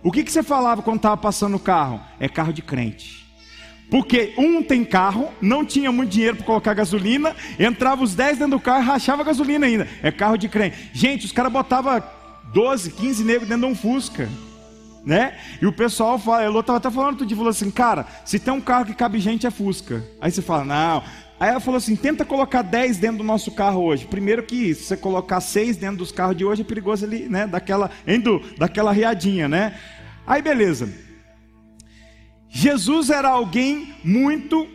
O 0.00 0.12
que, 0.12 0.22
que 0.22 0.30
você 0.30 0.44
falava 0.44 0.80
quando 0.80 0.98
estava 0.98 1.16
passando 1.16 1.56
o 1.56 1.60
carro? 1.60 2.00
É 2.20 2.28
carro 2.28 2.52
de 2.52 2.62
crente. 2.62 3.25
Porque 3.90 4.34
um 4.36 4.62
tem 4.62 4.84
carro, 4.84 5.30
não 5.40 5.64
tinha 5.64 5.92
muito 5.92 6.10
dinheiro 6.10 6.36
para 6.36 6.46
colocar 6.46 6.74
gasolina, 6.74 7.36
entrava 7.58 8.02
os 8.02 8.14
10 8.14 8.38
dentro 8.38 8.58
do 8.58 8.60
carro 8.60 8.82
e 8.82 8.86
rachava 8.86 9.22
gasolina 9.22 9.66
ainda. 9.66 9.88
É 10.02 10.10
carro 10.10 10.36
de 10.36 10.48
crente. 10.48 10.90
Gente, 10.92 11.24
os 11.24 11.32
caras 11.32 11.52
botavam 11.52 12.02
12, 12.52 12.90
15 12.90 13.24
negros 13.24 13.48
dentro 13.48 13.66
de 13.66 13.72
um 13.72 13.76
Fusca. 13.76 14.28
né? 15.04 15.36
E 15.62 15.66
o 15.66 15.72
pessoal 15.72 16.18
fala, 16.18 16.42
eu 16.42 16.58
estava 16.58 16.78
até 16.78 16.90
falando 16.90 17.10
outro 17.10 17.26
dia, 17.26 17.36
falou 17.36 17.50
assim, 17.50 17.70
cara, 17.70 18.06
se 18.24 18.40
tem 18.40 18.52
um 18.52 18.60
carro 18.60 18.86
que 18.86 18.94
cabe 18.94 19.20
gente 19.20 19.46
é 19.46 19.50
Fusca. 19.52 20.04
Aí 20.20 20.32
você 20.32 20.42
fala, 20.42 20.64
não. 20.64 21.04
Aí 21.38 21.50
ela 21.50 21.60
falou 21.60 21.78
assim, 21.78 21.94
tenta 21.94 22.24
colocar 22.24 22.62
10 22.62 22.98
dentro 22.98 23.18
do 23.18 23.24
nosso 23.24 23.52
carro 23.52 23.82
hoje. 23.82 24.06
Primeiro 24.06 24.42
que 24.42 24.74
se 24.74 24.84
você 24.84 24.96
colocar 24.96 25.40
6 25.40 25.76
dentro 25.76 25.98
dos 25.98 26.10
carros 26.10 26.36
de 26.36 26.44
hoje 26.44 26.62
é 26.62 26.64
perigoso 26.64 27.04
ali, 27.04 27.28
né? 27.28 27.46
Daquela, 27.46 27.90
indo, 28.06 28.42
daquela 28.58 28.90
riadinha, 28.90 29.48
né? 29.48 29.76
Aí 30.26 30.42
beleza. 30.42 31.05
Jesus 32.48 33.10
era 33.10 33.28
alguém 33.28 33.94
muito 34.02 34.68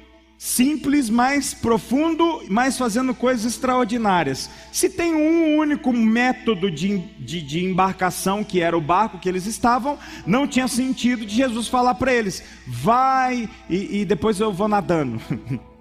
simples, 0.44 1.08
mais 1.08 1.54
profundo, 1.54 2.44
mas 2.50 2.76
fazendo 2.76 3.14
coisas 3.14 3.46
extraordinárias. 3.46 4.50
Se 4.72 4.90
tem 4.90 5.14
um 5.14 5.56
único 5.56 5.94
método 5.94 6.72
de, 6.72 6.98
de, 7.20 7.44
de, 7.44 7.64
embarcação, 7.64 8.44
que 8.44 8.60
era 8.60 8.76
o 8.76 8.82
barco 8.82 9.20
que 9.20 9.30
eles 9.30 9.46
estavam, 9.46 10.00
não 10.26 10.48
tinha 10.48 10.68
sentido 10.68 11.28
de 11.28 11.36
Jesus 11.36 11.68
falar 11.68 11.94
para 11.94 12.12
eles: 12.12 12.44
vai 12.66 13.48
e, 13.70 14.02
e 14.02 14.06
depois 14.06 14.40
eu 14.40 14.52
vou 14.52 14.68
nadando. 14.68 15.22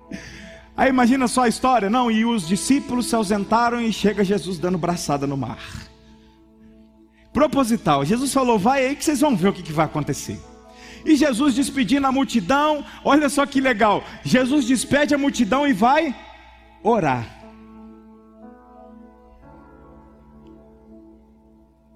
Aí 0.76 0.90
imagina 0.90 1.26
só 1.26 1.44
a 1.44 1.48
história, 1.48 1.88
não? 1.88 2.10
E 2.10 2.26
os 2.26 2.46
discípulos 2.46 3.06
se 3.06 3.14
ausentaram 3.14 3.80
e 3.80 3.90
chega 3.92 4.22
Jesus 4.22 4.58
dando 4.58 4.76
braçada 4.76 5.26
no 5.26 5.38
mar. 5.38 5.88
Proposital, 7.32 8.04
Jesus 8.04 8.30
falou: 8.30 8.58
vai 8.58 8.84
aí 8.84 8.96
que 8.96 9.04
vocês 9.04 9.20
vão 9.20 9.34
ver 9.34 9.48
o 9.48 9.52
que, 9.54 9.62
que 9.62 9.72
vai 9.72 9.86
acontecer. 9.86 10.38
E 11.04 11.16
Jesus 11.16 11.54
despedindo 11.54 12.06
a 12.06 12.12
multidão, 12.12 12.84
olha 13.04 13.28
só 13.28 13.46
que 13.46 13.60
legal. 13.60 14.04
Jesus 14.24 14.66
despede 14.66 15.14
a 15.14 15.18
multidão 15.18 15.66
e 15.66 15.72
vai 15.72 16.14
orar. 16.82 17.38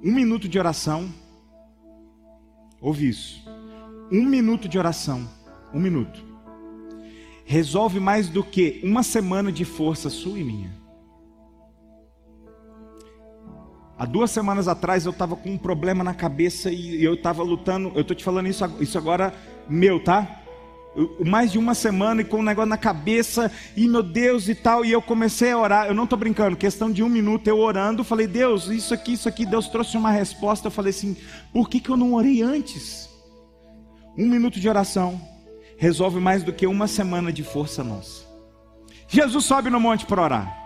Um 0.02 0.12
minuto 0.12 0.48
de 0.48 0.58
oração. 0.58 1.12
Ouve 2.80 3.08
isso. 3.08 3.42
Um 4.12 4.24
minuto 4.24 4.68
de 4.68 4.78
oração. 4.78 5.28
Um 5.72 5.80
minuto. 5.80 6.22
Resolve 7.46 8.00
mais 8.00 8.28
do 8.28 8.44
que 8.44 8.80
uma 8.84 9.02
semana 9.02 9.50
de 9.50 9.64
força 9.64 10.10
sua 10.10 10.38
e 10.38 10.44
minha. 10.44 10.83
Há 13.96 14.04
duas 14.04 14.30
semanas 14.30 14.66
atrás 14.66 15.06
eu 15.06 15.12
estava 15.12 15.36
com 15.36 15.50
um 15.50 15.58
problema 15.58 16.02
na 16.02 16.14
cabeça 16.14 16.70
e 16.70 17.02
eu 17.02 17.14
estava 17.14 17.42
lutando. 17.42 17.92
Eu 17.94 18.00
estou 18.00 18.16
te 18.16 18.24
falando 18.24 18.48
isso, 18.48 18.64
isso 18.80 18.98
agora 18.98 19.32
meu, 19.68 20.02
tá? 20.02 20.40
Eu, 20.96 21.16
mais 21.24 21.52
de 21.52 21.58
uma 21.58 21.74
semana 21.74 22.22
e 22.22 22.24
com 22.24 22.38
um 22.38 22.42
negócio 22.42 22.68
na 22.68 22.76
cabeça, 22.76 23.50
e 23.76 23.86
meu 23.86 24.02
Deus 24.02 24.48
e 24.48 24.54
tal, 24.54 24.84
e 24.84 24.90
eu 24.90 25.00
comecei 25.00 25.52
a 25.52 25.58
orar. 25.58 25.86
Eu 25.86 25.94
não 25.94 26.04
estou 26.04 26.18
brincando, 26.18 26.56
questão 26.56 26.90
de 26.90 27.02
um 27.02 27.08
minuto 27.08 27.46
eu 27.46 27.58
orando, 27.58 28.02
falei, 28.02 28.26
Deus, 28.26 28.66
isso 28.66 28.92
aqui, 28.92 29.12
isso 29.12 29.28
aqui, 29.28 29.46
Deus 29.46 29.68
trouxe 29.68 29.96
uma 29.96 30.10
resposta. 30.10 30.66
Eu 30.68 30.72
falei 30.72 30.90
assim, 30.90 31.16
por 31.52 31.68
que, 31.68 31.78
que 31.78 31.88
eu 31.88 31.96
não 31.96 32.14
orei 32.14 32.42
antes? 32.42 33.08
Um 34.18 34.26
minuto 34.28 34.58
de 34.58 34.68
oração 34.68 35.20
resolve 35.76 36.18
mais 36.18 36.42
do 36.42 36.52
que 36.52 36.66
uma 36.66 36.86
semana 36.86 37.32
de 37.32 37.42
força 37.42 37.82
nossa. 37.84 38.24
Jesus 39.08 39.44
sobe 39.44 39.70
no 39.70 39.78
monte 39.78 40.06
para 40.06 40.22
orar. 40.22 40.63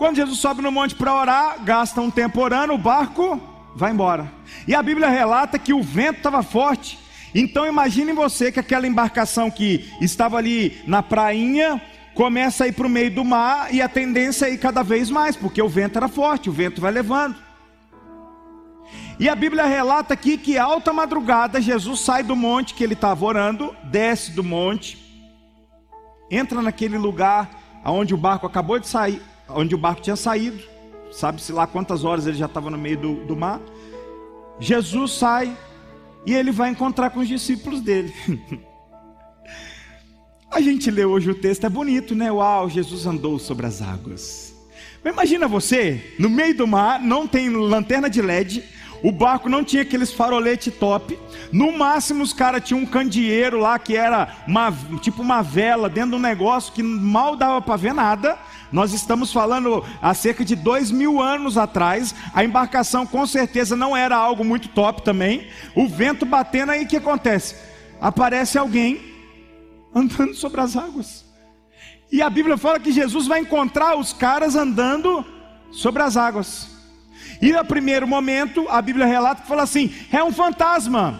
Quando 0.00 0.16
Jesus 0.16 0.38
sobe 0.38 0.62
no 0.62 0.72
monte 0.72 0.94
para 0.94 1.14
orar, 1.14 1.62
gasta 1.62 2.00
um 2.00 2.10
tempo 2.10 2.40
orando, 2.40 2.72
o 2.72 2.78
barco 2.78 3.38
vai 3.76 3.92
embora. 3.92 4.32
E 4.66 4.74
a 4.74 4.82
Bíblia 4.82 5.10
relata 5.10 5.58
que 5.58 5.74
o 5.74 5.82
vento 5.82 6.16
estava 6.16 6.42
forte. 6.42 6.98
Então 7.34 7.66
imagine 7.66 8.14
você 8.14 8.50
que 8.50 8.58
aquela 8.58 8.86
embarcação 8.86 9.50
que 9.50 9.92
estava 10.00 10.38
ali 10.38 10.80
na 10.86 11.02
prainha 11.02 11.82
começa 12.14 12.64
a 12.64 12.68
ir 12.68 12.72
para 12.72 12.86
o 12.86 12.88
meio 12.88 13.10
do 13.10 13.22
mar 13.22 13.74
e 13.74 13.82
a 13.82 13.90
tendência 13.90 14.46
é 14.46 14.54
ir 14.54 14.56
cada 14.56 14.82
vez 14.82 15.10
mais, 15.10 15.36
porque 15.36 15.60
o 15.60 15.68
vento 15.68 15.98
era 15.98 16.08
forte, 16.08 16.48
o 16.48 16.52
vento 16.52 16.80
vai 16.80 16.92
levando. 16.92 17.36
E 19.18 19.28
a 19.28 19.34
Bíblia 19.34 19.66
relata 19.66 20.14
aqui 20.14 20.38
que 20.38 20.56
alta 20.56 20.94
madrugada 20.94 21.60
Jesus 21.60 22.00
sai 22.00 22.22
do 22.22 22.34
monte 22.34 22.72
que 22.72 22.82
ele 22.82 22.94
estava 22.94 23.22
orando, 23.22 23.76
desce 23.84 24.30
do 24.30 24.42
monte, 24.42 24.96
entra 26.30 26.62
naquele 26.62 26.96
lugar 26.96 27.50
aonde 27.84 28.14
o 28.14 28.16
barco 28.16 28.46
acabou 28.46 28.78
de 28.78 28.88
sair, 28.88 29.20
onde 29.54 29.74
o 29.74 29.78
barco 29.78 30.00
tinha 30.00 30.16
saído, 30.16 30.62
sabe-se 31.12 31.52
lá 31.52 31.66
quantas 31.66 32.04
horas 32.04 32.26
ele 32.26 32.36
já 32.36 32.46
estava 32.46 32.70
no 32.70 32.78
meio 32.78 32.98
do, 32.98 33.14
do 33.24 33.36
mar. 33.36 33.60
Jesus 34.58 35.12
sai 35.12 35.56
e 36.26 36.34
ele 36.34 36.52
vai 36.52 36.70
encontrar 36.70 37.10
com 37.10 37.20
os 37.20 37.28
discípulos 37.28 37.80
dele. 37.80 38.12
A 40.50 40.60
gente 40.60 40.90
lê 40.90 41.04
hoje 41.04 41.30
o 41.30 41.34
texto, 41.34 41.64
é 41.64 41.68
bonito, 41.68 42.12
né? 42.12 42.30
Uau, 42.30 42.68
Jesus 42.68 43.06
andou 43.06 43.38
sobre 43.38 43.66
as 43.66 43.80
águas. 43.80 44.52
Mas 45.02 45.12
imagina 45.12 45.46
você, 45.46 46.14
no 46.18 46.28
meio 46.28 46.56
do 46.56 46.66
mar, 46.66 47.00
não 47.00 47.26
tem 47.26 47.48
lanterna 47.48 48.10
de 48.10 48.20
LED, 48.20 48.64
o 49.02 49.10
barco 49.10 49.48
não 49.48 49.64
tinha 49.64 49.82
aqueles 49.82 50.12
farolete 50.12 50.70
top. 50.70 51.18
No 51.52 51.76
máximo, 51.76 52.22
os 52.22 52.32
caras 52.32 52.62
tinham 52.64 52.82
um 52.82 52.86
candeeiro 52.86 53.58
lá 53.58 53.78
que 53.78 53.96
era 53.96 54.42
uma, 54.46 54.72
tipo 55.00 55.22
uma 55.22 55.40
vela 55.40 55.88
dentro 55.88 56.10
de 56.10 56.16
um 56.16 56.20
negócio 56.20 56.72
que 56.72 56.82
mal 56.82 57.36
dava 57.36 57.62
para 57.62 57.76
ver 57.76 57.94
nada. 57.94 58.38
Nós 58.72 58.92
estamos 58.92 59.32
falando 59.32 59.84
há 60.00 60.14
cerca 60.14 60.44
de 60.44 60.54
dois 60.54 60.90
mil 60.90 61.20
anos 61.20 61.58
atrás. 61.58 62.14
A 62.32 62.44
embarcação 62.44 63.06
com 63.06 63.26
certeza 63.26 63.74
não 63.74 63.96
era 63.96 64.16
algo 64.16 64.44
muito 64.44 64.68
top 64.68 65.02
também. 65.02 65.48
O 65.74 65.88
vento 65.88 66.24
batendo 66.24 66.70
aí, 66.72 66.84
o 66.84 66.88
que 66.88 66.96
acontece? 66.96 67.56
Aparece 68.00 68.58
alguém 68.58 69.00
andando 69.94 70.34
sobre 70.34 70.60
as 70.60 70.76
águas. 70.76 71.24
E 72.12 72.22
a 72.22 72.30
Bíblia 72.30 72.56
fala 72.56 72.80
que 72.80 72.92
Jesus 72.92 73.26
vai 73.26 73.40
encontrar 73.40 73.96
os 73.96 74.12
caras 74.12 74.56
andando 74.56 75.24
sobre 75.70 76.02
as 76.02 76.16
águas. 76.16 76.68
E 77.40 77.52
no 77.52 77.64
primeiro 77.64 78.06
momento, 78.06 78.66
a 78.68 78.82
Bíblia 78.82 79.06
relata 79.06 79.42
que 79.42 79.48
fala 79.48 79.62
assim: 79.62 79.92
é 80.12 80.22
um 80.22 80.32
fantasma. 80.32 81.18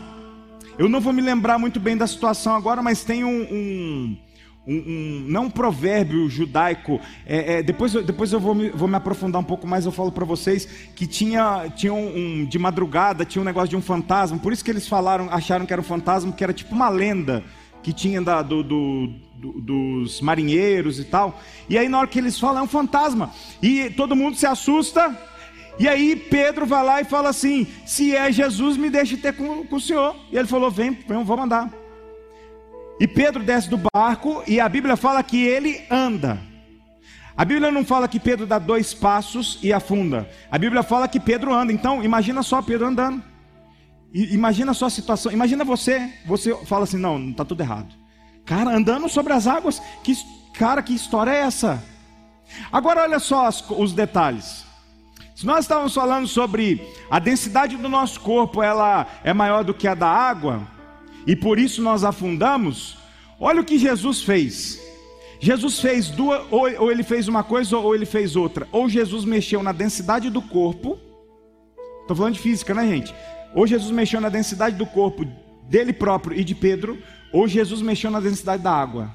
Eu 0.78 0.88
não 0.88 1.00
vou 1.00 1.12
me 1.12 1.20
lembrar 1.20 1.58
muito 1.58 1.78
bem 1.78 1.96
da 1.96 2.06
situação 2.06 2.54
agora, 2.54 2.82
mas 2.82 3.04
tem 3.04 3.24
um, 3.24 3.42
um 3.42 4.18
um, 4.66 4.76
um, 4.76 5.24
não 5.26 5.44
um 5.44 5.50
provérbio 5.50 6.28
judaico. 6.28 7.00
É, 7.26 7.54
é, 7.54 7.62
depois, 7.62 7.92
depois 7.92 8.32
eu 8.32 8.40
vou 8.40 8.54
me, 8.54 8.70
vou 8.70 8.86
me 8.86 8.96
aprofundar 8.96 9.40
um 9.40 9.44
pouco 9.44 9.66
mais. 9.66 9.86
Eu 9.86 9.92
falo 9.92 10.12
para 10.12 10.24
vocês 10.24 10.66
que 10.94 11.06
tinha, 11.06 11.68
tinha 11.74 11.92
um, 11.92 12.42
um, 12.42 12.44
de 12.44 12.58
madrugada 12.58 13.24
tinha 13.24 13.42
um 13.42 13.44
negócio 13.44 13.70
de 13.70 13.76
um 13.76 13.82
fantasma. 13.82 14.38
Por 14.38 14.52
isso 14.52 14.64
que 14.64 14.70
eles 14.70 14.86
falaram, 14.86 15.28
acharam 15.30 15.66
que 15.66 15.72
era 15.72 15.80
um 15.80 15.84
fantasma, 15.84 16.32
que 16.32 16.44
era 16.44 16.52
tipo 16.52 16.74
uma 16.74 16.88
lenda 16.88 17.42
que 17.82 17.92
tinha 17.92 18.20
da, 18.20 18.42
do, 18.42 18.62
do, 18.62 19.06
do, 19.34 19.60
dos 19.60 20.20
marinheiros 20.20 20.98
e 20.98 21.04
tal. 21.04 21.40
E 21.68 21.78
aí 21.78 21.88
na 21.88 21.98
hora 21.98 22.06
que 22.06 22.18
eles 22.18 22.38
falam 22.38 22.60
é 22.60 22.62
um 22.62 22.68
fantasma 22.68 23.32
e 23.62 23.90
todo 23.90 24.14
mundo 24.14 24.36
se 24.36 24.46
assusta. 24.46 25.18
E 25.78 25.88
aí 25.88 26.14
Pedro 26.14 26.66
vai 26.66 26.84
lá 26.84 27.00
e 27.00 27.04
fala 27.04 27.30
assim: 27.30 27.66
se 27.86 28.14
é 28.14 28.30
Jesus, 28.30 28.76
me 28.76 28.90
deixe 28.90 29.16
ter 29.16 29.34
com, 29.34 29.64
com 29.64 29.76
o 29.76 29.80
Senhor. 29.80 30.14
E 30.30 30.36
ele 30.36 30.46
falou: 30.46 30.70
vem, 30.70 30.90
vem 30.90 31.24
vamos 31.24 31.44
andar. 31.44 31.79
E 33.00 33.08
Pedro 33.08 33.42
desce 33.42 33.70
do 33.70 33.80
barco 33.94 34.44
e 34.46 34.60
a 34.60 34.68
Bíblia 34.68 34.94
fala 34.94 35.22
que 35.22 35.42
ele 35.42 35.82
anda. 35.90 36.38
A 37.34 37.46
Bíblia 37.46 37.70
não 37.70 37.82
fala 37.82 38.06
que 38.06 38.20
Pedro 38.20 38.46
dá 38.46 38.58
dois 38.58 38.92
passos 38.92 39.58
e 39.62 39.72
afunda. 39.72 40.28
A 40.50 40.58
Bíblia 40.58 40.82
fala 40.82 41.08
que 41.08 41.18
Pedro 41.18 41.54
anda. 41.54 41.72
Então, 41.72 42.04
imagina 42.04 42.42
só 42.42 42.60
Pedro 42.60 42.86
andando. 42.86 43.22
E, 44.12 44.34
imagina 44.34 44.74
só 44.74 44.84
a 44.84 44.90
situação. 44.90 45.32
Imagina 45.32 45.64
você, 45.64 46.12
você 46.26 46.54
fala 46.66 46.84
assim: 46.84 46.98
não, 46.98 47.30
está 47.30 47.42
tudo 47.42 47.62
errado. 47.62 47.88
Cara, 48.44 48.76
andando 48.76 49.08
sobre 49.08 49.32
as 49.32 49.46
águas. 49.46 49.80
Que, 50.04 50.12
cara, 50.52 50.82
que 50.82 50.94
história 50.94 51.30
é 51.30 51.40
essa? 51.40 51.82
Agora, 52.70 53.00
olha 53.00 53.18
só 53.18 53.46
as, 53.46 53.64
os 53.70 53.94
detalhes. 53.94 54.66
Se 55.34 55.46
nós 55.46 55.60
estávamos 55.60 55.94
falando 55.94 56.28
sobre 56.28 56.86
a 57.10 57.18
densidade 57.18 57.78
do 57.78 57.88
nosso 57.88 58.20
corpo, 58.20 58.62
ela 58.62 59.06
é 59.24 59.32
maior 59.32 59.64
do 59.64 59.72
que 59.72 59.88
a 59.88 59.94
da 59.94 60.06
água 60.06 60.68
e 61.26 61.34
por 61.36 61.58
isso 61.58 61.82
nós 61.82 62.04
afundamos. 62.04 62.98
Olha 63.38 63.60
o 63.60 63.64
que 63.64 63.78
Jesus 63.78 64.22
fez. 64.22 64.80
Jesus 65.40 65.80
fez 65.80 66.08
duas, 66.08 66.42
ou, 66.50 66.70
ou 66.82 66.90
ele 66.90 67.02
fez 67.02 67.26
uma 67.26 67.42
coisa 67.42 67.78
ou 67.78 67.94
ele 67.94 68.04
fez 68.04 68.36
outra. 68.36 68.68
Ou 68.70 68.88
Jesus 68.88 69.24
mexeu 69.24 69.62
na 69.62 69.72
densidade 69.72 70.28
do 70.28 70.42
corpo. 70.42 70.98
Estou 72.02 72.16
falando 72.16 72.34
de 72.34 72.40
física, 72.40 72.74
né, 72.74 72.86
gente? 72.86 73.14
Ou 73.54 73.66
Jesus 73.66 73.90
mexeu 73.90 74.20
na 74.20 74.28
densidade 74.28 74.76
do 74.76 74.84
corpo 74.86 75.24
dele 75.70 75.92
próprio 75.92 76.36
e 76.36 76.42
de 76.42 76.54
Pedro, 76.54 77.00
ou 77.32 77.46
Jesus 77.46 77.80
mexeu 77.80 78.10
na 78.10 78.20
densidade 78.20 78.62
da 78.62 78.72
água. 78.72 79.10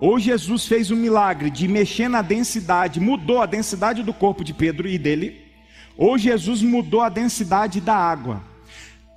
Ou 0.00 0.18
Jesus 0.18 0.66
fez 0.66 0.90
um 0.90 0.96
milagre 0.96 1.50
de 1.50 1.68
mexer 1.68 2.08
na 2.08 2.22
densidade, 2.22 2.98
mudou 2.98 3.40
a 3.40 3.46
densidade 3.46 4.02
do 4.02 4.12
corpo 4.12 4.42
de 4.42 4.52
Pedro 4.52 4.88
e 4.88 4.98
dele, 4.98 5.42
ou 5.96 6.18
Jesus 6.18 6.62
mudou 6.62 7.00
a 7.00 7.08
densidade 7.08 7.80
da 7.80 7.94
água. 7.94 8.42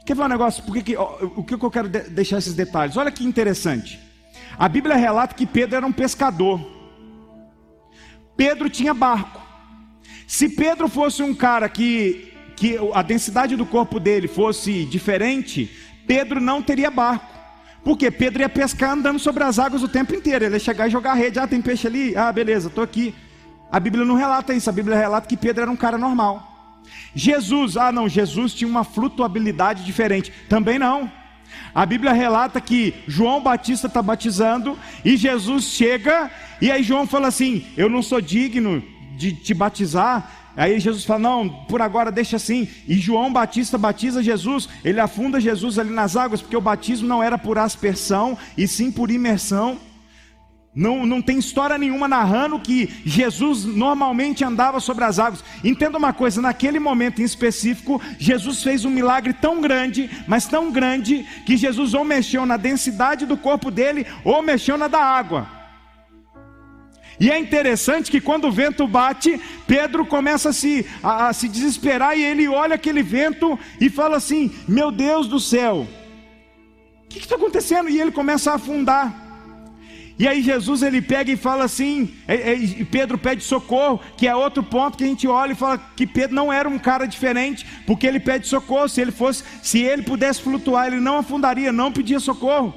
Quer 0.08 0.16
ver 0.16 0.24
um 0.24 0.30
negócio? 0.30 0.64
Por 0.64 0.74
que, 0.82 0.96
o 0.96 1.44
que 1.44 1.54
eu 1.54 1.70
quero 1.70 1.90
deixar 1.90 2.38
esses 2.38 2.54
detalhes? 2.54 2.96
Olha 2.96 3.12
que 3.12 3.26
interessante. 3.26 4.00
A 4.58 4.70
Bíblia 4.70 4.96
relata 4.96 5.36
que 5.36 5.46
Pedro 5.46 5.76
era 5.76 5.86
um 5.86 5.92
pescador. 5.92 6.62
Pedro 8.38 8.70
tinha 8.70 8.94
barco. 8.94 9.42
Se 10.26 10.48
Pedro 10.48 10.88
fosse 10.88 11.22
um 11.22 11.36
cara 11.36 11.68
que, 11.68 12.34
que 12.56 12.80
a 12.94 13.02
densidade 13.02 13.58
do 13.58 13.66
corpo 13.66 14.00
dele 14.00 14.30
fosse 14.30 14.86
diferente, 14.86 15.70
Pedro 16.08 16.40
não 16.40 16.62
teria 16.62 16.90
barco. 16.90 17.28
Porque 17.84 18.10
Pedro 18.10 18.44
ia 18.44 18.50
pescar 18.50 18.92
andando 18.92 19.20
sobre 19.20 19.44
as 19.44 19.60
águas 19.60 19.84
o 19.84 19.90
tempo 19.90 20.16
inteiro. 20.16 20.46
Ele 20.46 20.56
ia 20.56 20.60
chegar 20.60 20.88
e 20.88 20.90
jogar 20.90 21.16
rede. 21.16 21.38
Ah, 21.38 21.46
tem 21.46 21.62
peixe 21.62 21.86
ali? 21.86 22.16
Ah, 22.16 22.32
beleza, 22.32 22.70
estou 22.70 22.82
aqui. 22.82 23.14
A 23.70 23.78
Bíblia 23.78 24.06
não 24.06 24.16
relata 24.16 24.54
isso. 24.54 24.70
A 24.70 24.74
Bíblia 24.74 24.96
relata 24.96 25.28
que 25.28 25.36
Pedro 25.36 25.64
era 25.64 25.72
um 25.72 25.76
cara 25.76 25.98
normal. 25.98 26.47
Jesus, 27.16 27.78
ah 27.78 27.92
não, 27.92 28.08
Jesus 28.08 28.54
tinha 28.54 28.70
uma 28.70 28.84
flutuabilidade 28.84 29.84
diferente. 29.84 30.32
Também 30.50 30.78
não. 30.80 31.12
A 31.74 31.86
Bíblia 31.86 32.12
relata 32.12 32.60
que 32.60 32.94
João 33.08 33.42
Batista 33.42 33.88
está 33.88 34.02
batizando 34.02 34.78
e 35.06 35.16
Jesus 35.16 35.66
chega 35.66 36.30
e 36.62 36.72
aí 36.72 36.84
João 36.84 37.06
fala 37.06 37.28
assim: 37.28 37.66
Eu 37.76 37.90
não 37.90 38.02
sou 38.02 38.20
digno 38.20 38.84
de 39.16 39.32
te 39.34 39.54
batizar. 39.54 40.32
Aí 40.56 40.80
Jesus 40.80 41.06
fala: 41.06 41.20
Não, 41.20 41.48
por 41.48 41.82
agora 41.82 42.12
deixa 42.12 42.38
assim. 42.38 42.68
E 42.88 42.96
João 42.96 43.32
Batista 43.32 43.78
batiza 43.78 44.24
Jesus, 44.24 44.68
ele 44.84 45.00
afunda 45.00 45.40
Jesus 45.40 45.78
ali 45.78 45.92
nas 45.92 46.16
águas, 46.16 46.42
porque 46.42 46.58
o 46.58 46.62
batismo 46.62 47.08
não 47.08 47.22
era 47.22 47.38
por 47.38 47.58
aspersão 47.58 48.38
e 48.58 48.68
sim 48.68 48.92
por 48.92 49.12
imersão. 49.12 49.80
Não, 50.78 51.08
não 51.08 51.24
tem 51.24 51.40
história 51.40 51.76
nenhuma 51.76 52.08
narrando 52.08 52.60
que 52.60 52.88
Jesus 53.04 53.66
normalmente 53.66 54.44
andava 54.44 54.80
sobre 54.80 55.06
as 55.06 55.18
águas. 55.18 55.44
Entenda 55.64 55.98
uma 55.98 56.14
coisa: 56.14 56.40
naquele 56.40 56.78
momento 56.78 57.20
em 57.20 57.26
específico, 57.26 58.00
Jesus 58.20 58.62
fez 58.62 58.86
um 58.86 58.92
milagre 58.92 59.34
tão 59.34 59.60
grande, 59.60 60.08
mas 60.28 60.46
tão 60.46 60.72
grande, 60.72 61.26
que 61.48 61.58
Jesus 61.58 61.96
ou 61.96 62.06
mexeu 62.06 62.46
na 62.46 62.58
densidade 62.58 63.26
do 63.26 63.36
corpo 63.36 63.72
dele, 63.72 64.06
ou 64.24 64.44
mexeu 64.44 64.78
na 64.78 64.88
da 64.88 65.02
água. 65.02 65.48
E 67.20 67.32
é 67.32 67.40
interessante 67.40 68.12
que 68.12 68.22
quando 68.22 68.46
o 68.46 68.52
vento 68.52 68.88
bate, 68.88 69.42
Pedro 69.66 70.06
começa 70.06 70.50
a 70.50 70.54
se, 70.54 70.86
a, 71.02 71.30
a 71.30 71.34
se 71.34 71.50
desesperar 71.50 72.16
e 72.16 72.24
ele 72.24 72.48
olha 72.48 72.76
aquele 72.76 73.02
vento 73.02 73.58
e 73.82 73.90
fala 73.90 74.18
assim: 74.18 74.54
Meu 74.68 74.92
Deus 74.92 75.28
do 75.28 75.40
céu, 75.40 75.88
o 77.04 77.08
que 77.10 77.18
está 77.18 77.36
acontecendo? 77.36 77.90
E 77.90 78.00
ele 78.00 78.12
começa 78.12 78.52
a 78.52 78.56
afundar. 78.58 79.27
E 80.20 80.28
aí 80.28 80.42
Jesus 80.42 80.82
ele 80.82 81.00
pega 81.00 81.32
e 81.32 81.38
fala 81.38 81.64
assim, 81.66 82.16
e 82.28 82.84
Pedro 82.84 83.20
pede 83.20 83.44
socorro, 83.44 84.02
que 84.18 84.28
é 84.28 84.36
outro 84.36 84.64
ponto 84.64 84.98
que 84.98 85.04
a 85.04 85.08
gente 85.08 85.28
olha 85.28 85.52
e 85.52 85.56
fala 85.56 85.78
que 85.96 86.08
Pedro 86.08 86.36
não 86.36 86.52
era 86.52 86.68
um 86.68 86.80
cara 86.80 87.06
diferente, 87.06 87.66
porque 87.86 88.08
ele 88.08 88.20
pede 88.20 88.48
socorro. 88.48 88.90
Se 88.90 89.00
ele 89.00 89.12
fosse, 89.12 89.44
se 89.62 89.80
ele 89.80 90.02
pudesse 90.02 90.42
flutuar, 90.42 90.88
ele 90.88 91.00
não 91.00 91.18
afundaria, 91.18 91.72
não 91.72 91.92
pedia 91.92 92.20
socorro. 92.20 92.74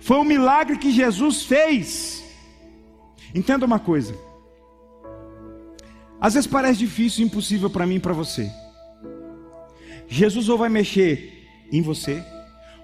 Foi 0.00 0.16
um 0.16 0.24
milagre 0.24 0.78
que 0.78 0.92
Jesus 0.92 1.42
fez. 1.42 2.24
Entenda 3.34 3.66
uma 3.66 3.80
coisa. 3.80 4.16
Às 6.20 6.34
vezes 6.34 6.46
parece 6.46 6.78
difícil, 6.78 7.26
impossível 7.26 7.68
para 7.68 7.86
mim 7.86 7.96
e 7.96 8.00
para 8.00 8.12
você. 8.12 8.48
Jesus 10.06 10.48
ou 10.48 10.56
vai 10.56 10.68
mexer 10.68 11.48
em 11.72 11.82
você, 11.82 12.22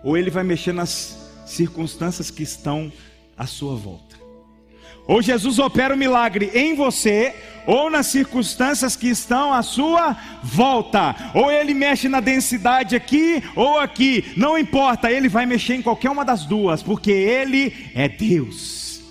ou 0.02 0.16
ele 0.16 0.28
vai 0.28 0.42
mexer 0.42 0.72
nas 0.72 1.16
circunstâncias 1.46 2.32
que 2.32 2.42
estão 2.42 2.92
à 3.42 3.46
sua 3.46 3.74
volta. 3.74 4.16
Ou 5.06 5.20
Jesus 5.20 5.58
opera 5.58 5.94
o 5.94 5.96
um 5.96 5.98
milagre 5.98 6.50
em 6.54 6.74
você, 6.76 7.34
ou 7.66 7.90
nas 7.90 8.06
circunstâncias 8.06 8.94
que 8.94 9.08
estão 9.08 9.52
à 9.52 9.62
sua 9.62 10.16
volta. 10.42 11.14
Ou 11.34 11.50
ele 11.50 11.74
mexe 11.74 12.08
na 12.08 12.20
densidade 12.20 12.94
aqui 12.94 13.42
ou 13.56 13.80
aqui, 13.80 14.32
não 14.36 14.56
importa, 14.56 15.10
ele 15.10 15.28
vai 15.28 15.44
mexer 15.44 15.74
em 15.74 15.82
qualquer 15.82 16.10
uma 16.10 16.24
das 16.24 16.44
duas, 16.44 16.82
porque 16.82 17.10
ele 17.10 17.90
é 17.94 18.08
Deus. 18.08 19.02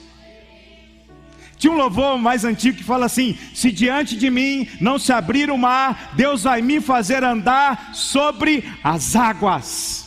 Tinha 1.57 1.73
um 1.73 1.77
louvor 1.77 2.17
mais 2.17 2.43
antigo 2.45 2.77
que 2.77 2.83
fala 2.83 3.05
assim: 3.05 3.38
Se 3.53 3.71
diante 3.71 4.15
de 4.15 4.29
mim 4.31 4.67
não 4.79 4.97
se 4.97 5.11
abrir 5.11 5.51
o 5.51 5.57
mar, 5.57 6.13
Deus 6.15 6.43
vai 6.43 6.61
me 6.61 6.79
fazer 6.79 7.23
andar 7.23 7.91
sobre 7.93 8.63
as 8.83 9.15
águas. 9.15 10.00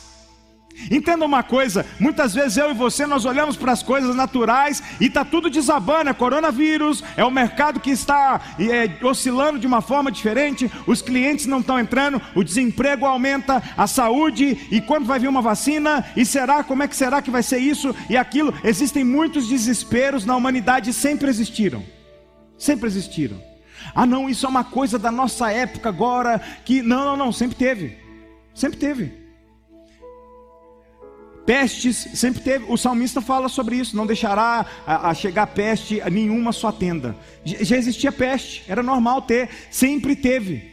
Entenda 0.91 1.25
uma 1.25 1.43
coisa, 1.43 1.87
muitas 2.01 2.35
vezes 2.35 2.57
eu 2.57 2.71
e 2.71 2.75
você 2.75 3.07
nós 3.07 3.25
olhamos 3.25 3.57
para 3.57 3.73
as 3.73 3.83
coisas 3.83 4.15
naturais 4.15 4.83
e 5.01 5.07
está 5.07 5.25
tudo 5.25 5.49
desabando, 5.49 6.11
é 6.11 6.15
coronavírus, 6.15 7.03
é 7.17 7.25
o 7.25 7.31
mercado 7.31 7.81
que 7.81 7.91
está 7.91 8.41
é, 8.59 9.05
oscilando 9.05 9.59
de 9.59 9.67
uma 9.67 9.81
forma 9.81 10.11
diferente, 10.11 10.71
os 10.87 11.01
clientes 11.01 11.47
não 11.47 11.61
estão 11.61 11.79
entrando, 11.79 12.21
o 12.35 12.43
desemprego 12.43 13.07
aumenta, 13.07 13.63
a 13.77 13.87
saúde, 13.87 14.67
e 14.71 14.81
quando 14.81 15.07
vai 15.07 15.19
vir 15.19 15.29
uma 15.29 15.41
vacina, 15.41 16.05
e 16.17 16.25
será, 16.25 16.65
como 16.65 16.83
é 16.83 16.89
que 16.89 16.97
será 16.97 17.23
que 17.23 17.31
vai 17.31 17.43
ser 17.43 17.59
isso 17.59 17.95
e 18.11 18.17
aquilo? 18.17 18.53
Existem 18.65 19.05
muitos 19.05 19.49
desesperos 19.49 20.27
na 20.27 20.37
humanidade, 20.37 20.93
sempre 20.93 21.29
existiram, 21.29 21.85
sempre 22.59 22.89
existiram. 22.89 23.41
Ah 23.95 24.07
não, 24.07 24.29
isso 24.29 24.45
é 24.45 24.49
uma 24.49 24.65
coisa 24.65 24.99
da 24.99 25.11
nossa 25.11 25.51
época 25.51 25.89
agora, 25.89 26.41
que 26.65 26.83
não, 26.83 27.05
não, 27.05 27.17
não, 27.17 27.33
sempre 27.33 27.57
teve, 27.57 27.97
sempre 28.55 28.79
teve. 28.79 29.24
Pestes, 31.47 32.09
sempre 32.15 32.41
teve, 32.41 32.65
o 32.69 32.77
salmista 32.77 33.21
fala 33.21 33.51
sobre 33.51 33.77
isso, 33.77 33.97
não 33.97 34.07
deixará 34.07 34.65
a, 34.87 35.11
a 35.11 35.15
chegar 35.15 35.47
peste 35.49 36.01
a 36.01 36.09
nenhuma 36.09 36.53
sua 36.53 36.73
tenda. 36.73 37.15
Já 37.45 37.77
existia 37.77 38.11
peste, 38.11 38.65
era 38.67 38.83
normal 38.83 39.21
ter, 39.23 39.51
sempre 39.71 40.17
teve. 40.17 40.73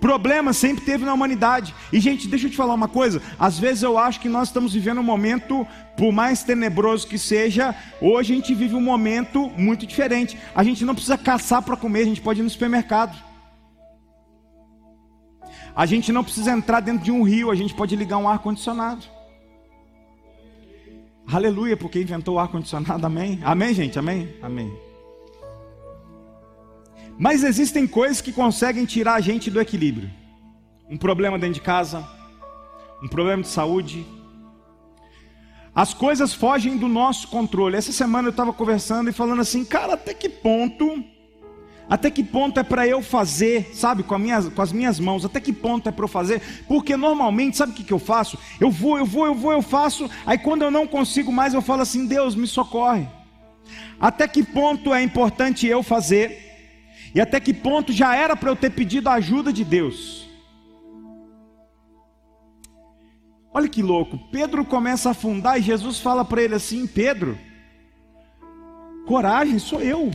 Problema 0.00 0.52
sempre 0.52 0.84
teve 0.84 1.04
na 1.04 1.12
humanidade. 1.12 1.74
E 1.92 2.00
gente, 2.00 2.26
deixa 2.28 2.46
eu 2.46 2.50
te 2.50 2.56
falar 2.56 2.74
uma 2.74 2.88
coisa, 2.88 3.20
às 3.38 3.58
vezes 3.58 3.82
eu 3.82 3.98
acho 3.98 4.20
que 4.20 4.28
nós 4.28 4.48
estamos 4.48 4.72
vivendo 4.72 5.00
um 5.00 5.04
momento, 5.04 5.66
por 5.96 6.12
mais 6.12 6.42
tenebroso 6.42 7.06
que 7.06 7.18
seja, 7.18 7.74
hoje 8.00 8.32
a 8.32 8.36
gente 8.36 8.54
vive 8.54 8.74
um 8.74 8.80
momento 8.80 9.50
muito 9.56 9.86
diferente. 9.86 10.38
A 10.54 10.64
gente 10.64 10.84
não 10.84 10.94
precisa 10.94 11.18
caçar 11.18 11.62
para 11.62 11.76
comer, 11.76 12.00
a 12.00 12.06
gente 12.06 12.22
pode 12.22 12.40
ir 12.40 12.42
no 12.42 12.50
supermercado. 12.50 13.16
A 15.76 15.86
gente 15.86 16.12
não 16.12 16.24
precisa 16.24 16.52
entrar 16.52 16.80
dentro 16.80 17.04
de 17.04 17.10
um 17.10 17.22
rio, 17.22 17.50
a 17.50 17.54
gente 17.54 17.74
pode 17.74 17.94
ligar 17.96 18.16
um 18.16 18.28
ar 18.28 18.38
condicionado. 18.38 19.13
Aleluia, 21.26 21.76
porque 21.76 22.00
inventou 22.00 22.34
o 22.34 22.38
ar-condicionado, 22.38 23.04
amém? 23.04 23.40
Amém, 23.42 23.74
gente, 23.74 23.98
amém? 23.98 24.34
Amém. 24.42 24.72
Mas 27.18 27.42
existem 27.42 27.86
coisas 27.86 28.20
que 28.20 28.32
conseguem 28.32 28.84
tirar 28.84 29.14
a 29.14 29.20
gente 29.20 29.50
do 29.50 29.60
equilíbrio. 29.60 30.10
Um 30.88 30.96
problema 30.98 31.38
dentro 31.38 31.54
de 31.54 31.60
casa, 31.60 32.06
um 33.02 33.08
problema 33.08 33.42
de 33.42 33.48
saúde. 33.48 34.06
As 35.74 35.94
coisas 35.94 36.34
fogem 36.34 36.76
do 36.76 36.88
nosso 36.88 37.28
controle. 37.28 37.76
Essa 37.76 37.92
semana 37.92 38.28
eu 38.28 38.30
estava 38.30 38.52
conversando 38.52 39.10
e 39.10 39.12
falando 39.12 39.40
assim, 39.40 39.64
cara, 39.64 39.94
até 39.94 40.12
que 40.12 40.28
ponto 40.28 41.02
até 41.88 42.10
que 42.10 42.24
ponto 42.24 42.58
é 42.58 42.62
para 42.62 42.86
eu 42.88 43.02
fazer, 43.02 43.70
sabe, 43.74 44.02
com, 44.02 44.18
minha, 44.18 44.42
com, 44.42 44.62
as 44.62 44.72
minhas 44.72 44.98
mãos? 44.98 45.24
Até 45.24 45.38
que 45.38 45.52
ponto 45.52 45.88
é 45.88 45.92
para 45.92 46.04
eu 46.04 46.08
fazer? 46.08 46.40
Porque 46.66 46.96
normalmente, 46.96 47.56
sabe 47.56 47.72
o 47.72 47.74
que, 47.74 47.84
que 47.84 47.92
eu 47.92 47.98
faço? 47.98 48.38
Eu 48.58 48.70
vou, 48.70 48.96
eu 48.98 49.04
vou, 49.04 49.26
eu 49.26 49.34
vou, 49.34 49.52
eu 49.52 49.62
faço. 49.62 50.10
Aí 50.24 50.38
quando 50.38 50.62
eu 50.62 50.70
não 50.70 50.86
consigo 50.86 51.30
mais, 51.30 51.52
eu 51.52 51.60
falo 51.60 51.82
assim: 51.82 52.06
Deus, 52.06 52.34
me 52.34 52.46
socorre. 52.46 53.06
Até 54.00 54.26
que 54.26 54.42
ponto 54.42 54.94
é 54.94 55.02
importante 55.02 55.66
eu 55.66 55.82
fazer? 55.82 56.40
E 57.14 57.20
até 57.20 57.38
que 57.38 57.52
ponto 57.52 57.92
já 57.92 58.16
era 58.16 58.34
para 58.34 58.50
eu 58.50 58.56
ter 58.56 58.70
pedido 58.70 59.08
a 59.08 59.14
ajuda 59.14 59.52
de 59.52 59.62
Deus? 59.62 60.28
Olha 63.52 63.68
que 63.68 63.82
louco. 63.82 64.18
Pedro 64.32 64.64
começa 64.64 65.10
a 65.10 65.12
afundar 65.12 65.58
e 65.58 65.62
Jesus 65.62 66.00
fala 66.00 66.24
para 66.24 66.42
ele 66.42 66.54
assim: 66.54 66.86
Pedro, 66.86 67.38
coragem, 69.06 69.58
sou 69.58 69.80
eu. 69.82 70.10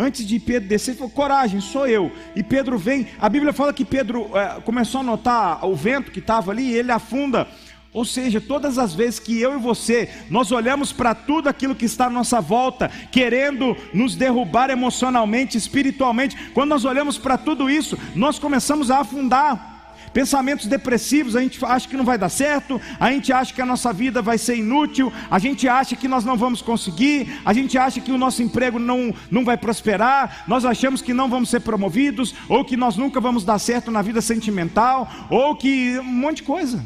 Antes 0.00 0.26
de 0.26 0.40
Pedro 0.40 0.66
descer, 0.66 0.92
ele 0.92 0.98
falou: 0.98 1.12
coragem, 1.12 1.60
sou 1.60 1.86
eu. 1.86 2.10
E 2.34 2.42
Pedro 2.42 2.78
vem. 2.78 3.06
A 3.20 3.28
Bíblia 3.28 3.52
fala 3.52 3.70
que 3.70 3.84
Pedro 3.84 4.30
é, 4.34 4.58
começou 4.62 5.02
a 5.02 5.04
notar 5.04 5.66
o 5.66 5.76
vento 5.76 6.10
que 6.10 6.20
estava 6.20 6.50
ali 6.50 6.70
e 6.70 6.74
ele 6.74 6.90
afunda. 6.90 7.46
Ou 7.92 8.04
seja, 8.04 8.40
todas 8.40 8.78
as 8.78 8.94
vezes 8.94 9.18
que 9.18 9.38
eu 9.40 9.54
e 9.54 9.58
você, 9.58 10.08
nós 10.30 10.52
olhamos 10.52 10.90
para 10.92 11.14
tudo 11.14 11.48
aquilo 11.48 11.74
que 11.74 11.84
está 11.84 12.06
à 12.06 12.10
nossa 12.10 12.40
volta, 12.40 12.88
querendo 13.10 13.76
nos 13.92 14.14
derrubar 14.14 14.70
emocionalmente, 14.70 15.58
espiritualmente, 15.58 16.50
quando 16.54 16.70
nós 16.70 16.84
olhamos 16.84 17.18
para 17.18 17.36
tudo 17.36 17.68
isso, 17.68 17.98
nós 18.14 18.38
começamos 18.38 18.90
a 18.90 19.00
afundar. 19.00 19.69
Pensamentos 20.12 20.66
depressivos, 20.66 21.36
a 21.36 21.40
gente 21.40 21.64
acha 21.64 21.88
que 21.88 21.96
não 21.96 22.04
vai 22.04 22.18
dar 22.18 22.28
certo, 22.28 22.80
a 22.98 23.12
gente 23.12 23.32
acha 23.32 23.54
que 23.54 23.62
a 23.62 23.66
nossa 23.66 23.92
vida 23.92 24.20
vai 24.20 24.38
ser 24.38 24.56
inútil, 24.56 25.12
a 25.30 25.38
gente 25.38 25.68
acha 25.68 25.94
que 25.94 26.08
nós 26.08 26.24
não 26.24 26.36
vamos 26.36 26.60
conseguir, 26.60 27.40
a 27.44 27.52
gente 27.52 27.78
acha 27.78 28.00
que 28.00 28.10
o 28.10 28.18
nosso 28.18 28.42
emprego 28.42 28.78
não, 28.78 29.14
não 29.30 29.44
vai 29.44 29.56
prosperar, 29.56 30.44
nós 30.48 30.64
achamos 30.64 31.00
que 31.00 31.14
não 31.14 31.28
vamos 31.28 31.48
ser 31.48 31.60
promovidos, 31.60 32.34
ou 32.48 32.64
que 32.64 32.76
nós 32.76 32.96
nunca 32.96 33.20
vamos 33.20 33.44
dar 33.44 33.58
certo 33.60 33.90
na 33.90 34.02
vida 34.02 34.20
sentimental, 34.20 35.08
ou 35.30 35.54
que 35.54 35.98
um 36.00 36.04
monte 36.04 36.38
de 36.38 36.42
coisa, 36.42 36.84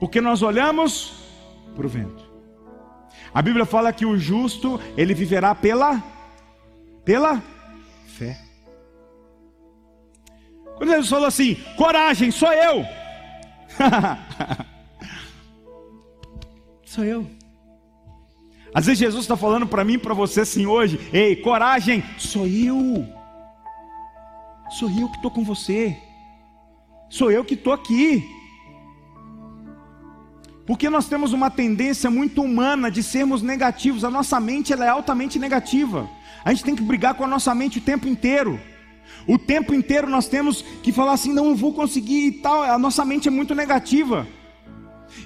porque 0.00 0.20
nós 0.20 0.42
olhamos 0.42 1.12
para 1.76 1.86
o 1.86 1.88
vento. 1.88 2.28
A 3.32 3.40
Bíblia 3.40 3.64
fala 3.64 3.92
que 3.92 4.06
o 4.06 4.18
justo, 4.18 4.80
ele 4.96 5.14
viverá 5.14 5.54
pela, 5.54 6.02
pela 7.04 7.40
Quando 10.78 10.90
Jesus 10.90 11.08
falou 11.08 11.26
assim: 11.26 11.56
coragem, 11.76 12.30
sou 12.30 12.52
eu. 12.52 12.86
sou 16.86 17.04
eu. 17.04 17.28
Às 18.72 18.86
vezes 18.86 19.00
Jesus 19.00 19.24
está 19.24 19.36
falando 19.36 19.66
para 19.66 19.84
mim 19.84 19.94
e 19.94 19.98
para 19.98 20.14
você 20.14 20.42
assim 20.42 20.66
hoje: 20.66 21.00
ei, 21.12 21.36
coragem, 21.36 22.02
sou 22.16 22.46
eu. 22.46 23.04
Sou 24.70 24.88
eu 24.88 25.08
que 25.08 25.16
estou 25.16 25.30
com 25.30 25.42
você. 25.42 25.96
Sou 27.10 27.30
eu 27.30 27.44
que 27.44 27.54
estou 27.54 27.72
aqui. 27.72 28.24
Porque 30.64 30.90
nós 30.90 31.08
temos 31.08 31.32
uma 31.32 31.50
tendência 31.50 32.10
muito 32.10 32.42
humana 32.42 32.90
de 32.90 33.02
sermos 33.02 33.42
negativos. 33.42 34.04
A 34.04 34.10
nossa 34.10 34.38
mente 34.38 34.72
ela 34.72 34.84
é 34.84 34.90
altamente 34.90 35.38
negativa. 35.38 36.08
A 36.44 36.52
gente 36.52 36.62
tem 36.62 36.76
que 36.76 36.82
brigar 36.82 37.14
com 37.14 37.24
a 37.24 37.26
nossa 37.26 37.54
mente 37.54 37.78
o 37.78 37.82
tempo 37.82 38.06
inteiro. 38.06 38.60
O 39.26 39.38
tempo 39.38 39.74
inteiro 39.74 40.08
nós 40.08 40.28
temos 40.28 40.62
que 40.82 40.92
falar 40.92 41.12
assim: 41.12 41.32
não, 41.32 41.50
eu 41.50 41.56
vou 41.56 41.72
conseguir 41.72 42.26
e 42.26 42.32
tal. 42.32 42.62
A 42.62 42.78
nossa 42.78 43.04
mente 43.04 43.28
é 43.28 43.30
muito 43.30 43.54
negativa. 43.54 44.26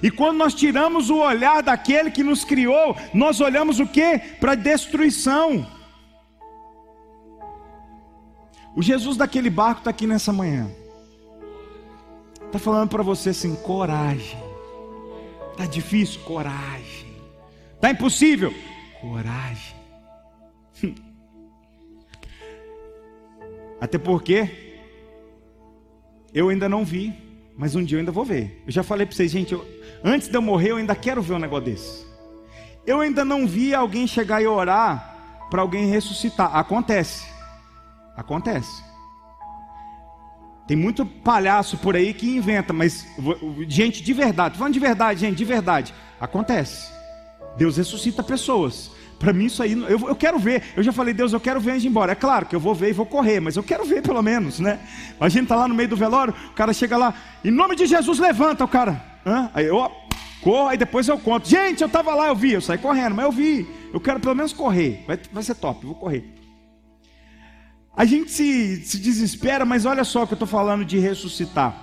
E 0.01 0.09
quando 0.11 0.37
nós 0.37 0.53
tiramos 0.53 1.09
o 1.09 1.17
olhar 1.17 1.61
daquele 1.61 2.11
que 2.11 2.23
nos 2.23 2.43
criou, 2.43 2.95
nós 3.13 3.39
olhamos 3.39 3.79
o 3.79 3.87
que? 3.87 4.17
Para 4.39 4.55
destruição. 4.55 5.65
O 8.75 8.81
Jesus 8.81 9.17
daquele 9.17 9.49
barco 9.49 9.81
está 9.81 9.91
aqui 9.91 10.07
nessa 10.07 10.33
manhã. 10.33 10.69
Está 12.45 12.59
falando 12.59 12.89
para 12.89 13.03
você 13.03 13.29
assim: 13.29 13.55
coragem. 13.55 14.37
Está 15.51 15.65
difícil? 15.65 16.21
Coragem. 16.21 17.13
Está 17.75 17.91
impossível? 17.91 18.53
Coragem. 18.99 19.82
Até 23.83 23.97
porque 23.97 24.49
eu 26.33 26.47
ainda 26.47 26.69
não 26.69 26.85
vi, 26.85 27.13
mas 27.57 27.75
um 27.75 27.83
dia 27.83 27.97
eu 27.97 27.99
ainda 27.99 28.13
vou 28.13 28.23
ver. 28.23 28.63
Eu 28.65 28.71
já 28.71 28.81
falei 28.81 29.05
para 29.05 29.13
vocês, 29.13 29.29
gente, 29.29 29.51
eu, 29.51 29.67
antes 30.01 30.29
de 30.29 30.37
eu 30.37 30.41
morrer, 30.41 30.71
eu 30.71 30.77
ainda 30.77 30.95
quero 30.95 31.21
ver 31.21 31.33
um 31.33 31.39
negócio 31.39 31.65
desse. 31.65 32.05
Eu 32.87 33.01
ainda 33.01 33.25
não 33.25 33.45
vi 33.45 33.75
alguém 33.75 34.07
chegar 34.07 34.41
e 34.41 34.47
orar 34.47 35.45
para 35.51 35.61
alguém 35.61 35.87
ressuscitar. 35.87 36.55
Acontece. 36.55 37.25
Acontece. 38.15 38.81
Tem 40.65 40.77
muito 40.77 41.05
palhaço 41.05 41.77
por 41.77 41.93
aí 41.93 42.13
que 42.13 42.37
inventa, 42.37 42.71
mas 42.71 43.05
gente 43.67 44.01
de 44.01 44.13
verdade, 44.13 44.57
falando 44.57 44.75
de 44.75 44.79
verdade, 44.79 45.19
gente, 45.19 45.35
de 45.35 45.43
verdade, 45.43 45.93
acontece. 46.21 46.89
Deus 47.57 47.75
ressuscita 47.75 48.23
pessoas. 48.23 48.91
Para 49.23 49.31
mim, 49.31 49.45
isso 49.45 49.63
aí, 49.63 49.71
eu, 49.71 49.87
eu 50.09 50.15
quero 50.17 50.37
ver. 50.37 50.63
Eu 50.75 50.83
já 50.83 50.91
falei, 50.91 51.13
Deus, 51.13 51.31
eu 51.31 51.39
quero 51.39 51.57
ver 51.57 51.71
antes 51.71 51.83
de 51.83 51.87
ir 51.87 51.91
embora. 51.91 52.11
É 52.11 52.15
claro 52.15 52.45
que 52.45 52.53
eu 52.53 52.59
vou 52.59 52.75
ver 52.75 52.89
e 52.89 52.91
vou 52.93 53.05
correr, 53.05 53.39
mas 53.39 53.55
eu 53.55 53.63
quero 53.63 53.85
ver 53.85 54.01
pelo 54.01 54.21
menos, 54.21 54.59
né? 54.59 54.79
A 55.17 55.29
gente 55.29 55.47
tá 55.47 55.55
lá 55.55 55.65
no 55.65 55.73
meio 55.73 55.87
do 55.87 55.95
velório, 55.95 56.33
o 56.49 56.53
cara 56.53 56.73
chega 56.73 56.97
lá, 56.97 57.13
em 57.41 57.49
nome 57.49 57.73
de 57.77 57.85
Jesus, 57.85 58.19
levanta 58.19 58.65
o 58.65 58.67
cara. 58.67 59.01
Hã? 59.25 59.49
Aí 59.53 59.65
eu 59.65 59.89
corro, 60.41 60.67
aí 60.67 60.77
depois 60.77 61.07
eu 61.07 61.17
conto. 61.17 61.47
Gente, 61.47 61.79
eu 61.79 61.87
estava 61.87 62.13
lá, 62.13 62.27
eu 62.27 62.35
vi, 62.35 62.51
eu 62.51 62.59
saí 62.59 62.77
correndo, 62.77 63.15
mas 63.15 63.23
eu 63.23 63.31
vi. 63.31 63.65
Eu 63.93 64.01
quero 64.01 64.19
pelo 64.19 64.35
menos 64.35 64.51
correr. 64.51 65.05
Vai, 65.07 65.17
vai 65.31 65.41
ser 65.41 65.55
top, 65.55 65.85
vou 65.85 65.95
correr. 65.95 66.25
A 67.95 68.03
gente 68.03 68.29
se, 68.29 68.83
se 68.83 68.97
desespera, 68.97 69.63
mas 69.63 69.85
olha 69.85 70.03
só 70.03 70.25
que 70.25 70.33
eu 70.33 70.35
estou 70.35 70.47
falando 70.47 70.83
de 70.83 70.99
ressuscitar. 70.99 71.81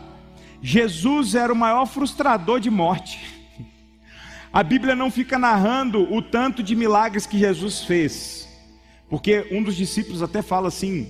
Jesus 0.61 1.35
era 1.35 1.51
o 1.51 1.57
maior 1.57 1.87
frustrador 1.87 2.61
de 2.61 2.69
morte. 2.69 3.40
A 4.53 4.63
Bíblia 4.65 4.97
não 4.97 5.11
fica 5.11 5.39
narrando 5.39 6.13
o 6.13 6.21
tanto 6.21 6.63
de 6.63 6.75
milagres 6.75 7.25
que 7.27 7.39
Jesus 7.39 7.85
fez, 7.85 8.49
porque 9.09 9.47
um 9.53 9.63
dos 9.63 9.77
discípulos 9.77 10.23
até 10.23 10.43
fala 10.43 10.69
assim: 10.69 11.09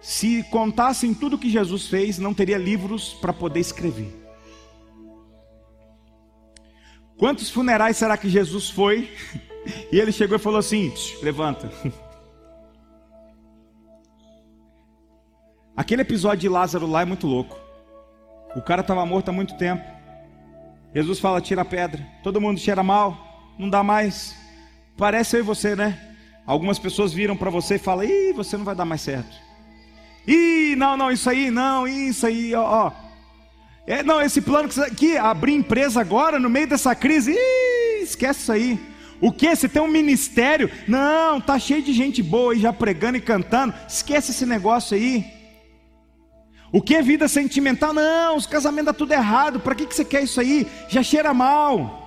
se 0.00 0.42
contassem 0.50 1.14
tudo 1.14 1.38
que 1.38 1.48
Jesus 1.48 1.86
fez, 1.86 2.18
não 2.18 2.34
teria 2.34 2.58
livros 2.58 3.14
para 3.14 3.32
poder 3.32 3.60
escrever. 3.60 4.12
Quantos 7.16 7.48
funerais 7.48 7.96
será 7.96 8.16
que 8.16 8.28
Jesus 8.28 8.68
foi? 8.70 9.10
E 9.92 10.00
ele 10.00 10.10
chegou 10.10 10.34
e 10.34 10.40
falou 10.40 10.58
assim: 10.58 10.92
levanta. 11.22 11.70
Aquele 15.76 16.02
episódio 16.02 16.40
de 16.40 16.48
Lázaro 16.48 16.84
lá 16.84 17.02
é 17.02 17.04
muito 17.04 17.28
louco. 17.28 17.56
O 18.56 18.60
cara 18.60 18.80
estava 18.80 19.06
morto 19.06 19.28
há 19.28 19.32
muito 19.32 19.56
tempo. 19.56 20.01
Jesus 20.94 21.18
fala: 21.18 21.40
tira 21.40 21.62
a 21.62 21.64
pedra. 21.64 22.06
Todo 22.22 22.40
mundo 22.40 22.60
cheira 22.60 22.82
mal, 22.82 23.54
não 23.58 23.68
dá 23.68 23.82
mais. 23.82 24.34
Parece 24.96 25.36
eu 25.36 25.40
e 25.40 25.42
você, 25.42 25.74
né? 25.74 25.98
Algumas 26.46 26.78
pessoas 26.78 27.12
viram 27.12 27.36
para 27.36 27.50
você 27.50 27.76
e 27.76 27.78
falam: 27.78 28.04
ih, 28.04 28.32
você 28.32 28.56
não 28.56 28.64
vai 28.64 28.74
dar 28.74 28.84
mais 28.84 29.00
certo. 29.00 29.36
Ih, 30.26 30.74
não, 30.76 30.96
não, 30.96 31.10
isso 31.10 31.28
aí, 31.28 31.50
não, 31.50 31.86
isso 31.86 32.26
aí, 32.26 32.54
ó. 32.54 32.86
ó. 32.86 32.92
É, 33.86 34.02
não, 34.02 34.20
esse 34.20 34.40
plano 34.40 34.68
que, 34.68 34.94
que 34.94 35.16
abrir 35.16 35.54
empresa 35.54 36.00
agora, 36.00 36.38
no 36.38 36.48
meio 36.48 36.68
dessa 36.68 36.94
crise, 36.94 37.32
ih, 37.32 38.02
esquece 38.02 38.40
isso 38.40 38.52
aí. 38.52 38.92
O 39.20 39.30
que? 39.30 39.54
Você 39.54 39.68
tem 39.68 39.80
um 39.80 39.88
ministério? 39.88 40.70
Não, 40.88 41.40
tá 41.40 41.58
cheio 41.58 41.82
de 41.82 41.92
gente 41.92 42.22
boa 42.22 42.52
aí 42.52 42.58
já 42.58 42.72
pregando 42.72 43.18
e 43.18 43.20
cantando. 43.20 43.72
Esquece 43.88 44.32
esse 44.32 44.44
negócio 44.44 44.96
aí. 44.96 45.41
O 46.72 46.80
que 46.80 46.94
é 46.94 47.02
vida 47.02 47.28
sentimental? 47.28 47.92
Não, 47.92 48.34
os 48.34 48.46
casamentos 48.46 48.86
dá 48.86 48.92
tudo 48.94 49.12
errado. 49.12 49.60
Para 49.60 49.74
que, 49.74 49.86
que 49.86 49.94
você 49.94 50.04
quer 50.04 50.22
isso 50.22 50.40
aí? 50.40 50.66
Já 50.88 51.02
cheira 51.02 51.34
mal. 51.34 52.02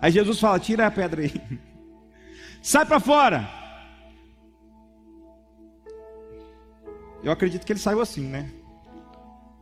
Aí 0.00 0.10
Jesus 0.10 0.40
fala: 0.40 0.58
tira 0.58 0.86
a 0.86 0.90
pedra 0.90 1.22
aí. 1.22 1.32
Sai 2.62 2.86
para 2.86 2.98
fora. 2.98 3.46
Eu 7.22 7.30
acredito 7.30 7.66
que 7.66 7.72
ele 7.72 7.80
saiu 7.80 8.00
assim, 8.00 8.22
né? 8.22 8.50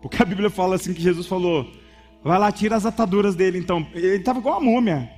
Porque 0.01 0.23
a 0.23 0.27
Bíblia 0.27 0.49
fala 0.49 0.77
assim 0.77 0.95
que 0.95 1.03
Jesus 1.03 1.27
falou: 1.27 1.69
vai 2.23 2.39
lá, 2.39 2.53
tira 2.53 2.77
as 2.77 2.87
ataduras 2.87 3.35
dele. 3.35 3.59
Então, 3.59 3.85
ele 3.93 4.17
estava 4.17 4.39
igual 4.39 4.61
uma 4.61 4.71
múmia. 4.71 5.11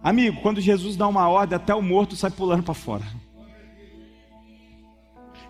Amigo, 0.00 0.40
quando 0.42 0.60
Jesus 0.60 0.96
dá 0.96 1.08
uma 1.08 1.28
ordem, 1.28 1.56
até 1.56 1.74
o 1.74 1.82
morto 1.82 2.14
sai 2.14 2.30
pulando 2.30 2.62
para 2.62 2.74
fora. 2.74 3.04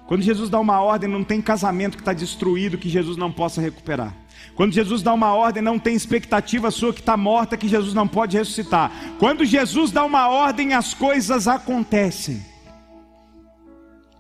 Quando 0.08 0.22
Jesus 0.22 0.48
dá 0.48 0.58
uma 0.58 0.80
ordem, 0.80 1.06
não 1.06 1.22
tem 1.22 1.42
casamento 1.42 1.98
que 1.98 2.00
está 2.00 2.14
destruído 2.14 2.78
que 2.78 2.88
Jesus 2.88 3.18
não 3.18 3.30
possa 3.30 3.60
recuperar. 3.60 4.16
Quando 4.54 4.72
Jesus 4.72 5.02
dá 5.02 5.12
uma 5.12 5.34
ordem, 5.34 5.62
não 5.62 5.78
tem 5.78 5.94
expectativa 5.94 6.70
sua 6.70 6.94
que 6.94 7.00
está 7.00 7.14
morta 7.14 7.58
que 7.58 7.68
Jesus 7.68 7.92
não 7.92 8.08
pode 8.08 8.34
ressuscitar. 8.34 8.90
Quando 9.18 9.44
Jesus 9.44 9.90
dá 9.90 10.02
uma 10.02 10.26
ordem, 10.30 10.72
as 10.72 10.94
coisas 10.94 11.46
acontecem. 11.46 12.42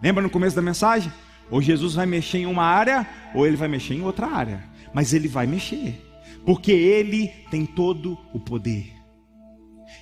Lembra 0.02 0.22
no 0.22 0.28
começo 0.28 0.54
da 0.54 0.60
mensagem? 0.60 1.10
Ou 1.50 1.62
Jesus 1.62 1.94
vai 1.94 2.04
mexer 2.04 2.40
em 2.40 2.46
uma 2.46 2.64
área, 2.64 3.08
ou 3.34 3.46
ele 3.46 3.56
vai 3.56 3.66
mexer 3.66 3.94
em 3.94 4.02
outra 4.02 4.26
área. 4.26 4.62
Mas 4.92 5.14
ele 5.14 5.26
vai 5.26 5.46
mexer, 5.46 6.06
porque 6.44 6.70
ele 6.70 7.28
tem 7.50 7.64
todo 7.64 8.18
o 8.34 8.38
poder. 8.38 8.97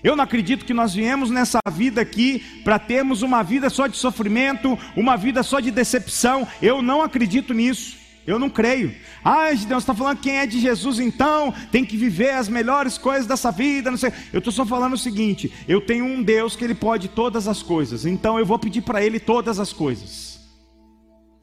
Eu 0.02 0.14
não 0.14 0.24
acredito 0.24 0.64
que 0.64 0.74
nós 0.74 0.94
viemos 0.94 1.30
nessa 1.30 1.58
vida 1.72 2.00
aqui 2.00 2.40
para 2.62 2.78
termos 2.78 3.22
uma 3.22 3.42
vida 3.42 3.70
só 3.70 3.86
de 3.86 3.96
sofrimento, 3.96 4.78
uma 4.96 5.16
vida 5.16 5.42
só 5.42 5.60
de 5.60 5.70
decepção. 5.70 6.46
Eu 6.60 6.82
não 6.82 7.02
acredito 7.02 7.54
nisso. 7.54 8.06
Eu 8.26 8.40
não 8.40 8.50
creio. 8.50 8.92
Ah, 9.24 9.52
Deus 9.52 9.84
está 9.84 9.94
falando 9.94 10.18
quem 10.18 10.38
é 10.38 10.46
de 10.46 10.58
Jesus, 10.58 10.98
então 10.98 11.54
tem 11.70 11.84
que 11.84 11.96
viver 11.96 12.30
as 12.30 12.48
melhores 12.48 12.98
coisas 12.98 13.26
dessa 13.26 13.52
vida. 13.52 13.88
Não 13.88 13.96
sei. 13.96 14.12
Eu 14.32 14.38
estou 14.38 14.52
só 14.52 14.66
falando 14.66 14.94
o 14.94 14.98
seguinte: 14.98 15.52
eu 15.68 15.80
tenho 15.80 16.04
um 16.04 16.22
Deus 16.22 16.56
que 16.56 16.64
Ele 16.64 16.74
pode 16.74 17.08
todas 17.08 17.46
as 17.46 17.62
coisas, 17.62 18.04
então 18.04 18.36
eu 18.36 18.44
vou 18.44 18.58
pedir 18.58 18.82
para 18.82 19.02
Ele 19.02 19.20
todas 19.20 19.60
as 19.60 19.72
coisas. 19.72 20.40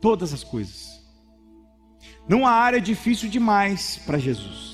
Todas 0.02 0.34
as 0.34 0.44
coisas. 0.44 0.92
Não 2.28 2.46
há 2.46 2.52
área 2.52 2.82
difícil 2.82 3.30
demais 3.30 3.98
para 4.06 4.18
Jesus. 4.18 4.73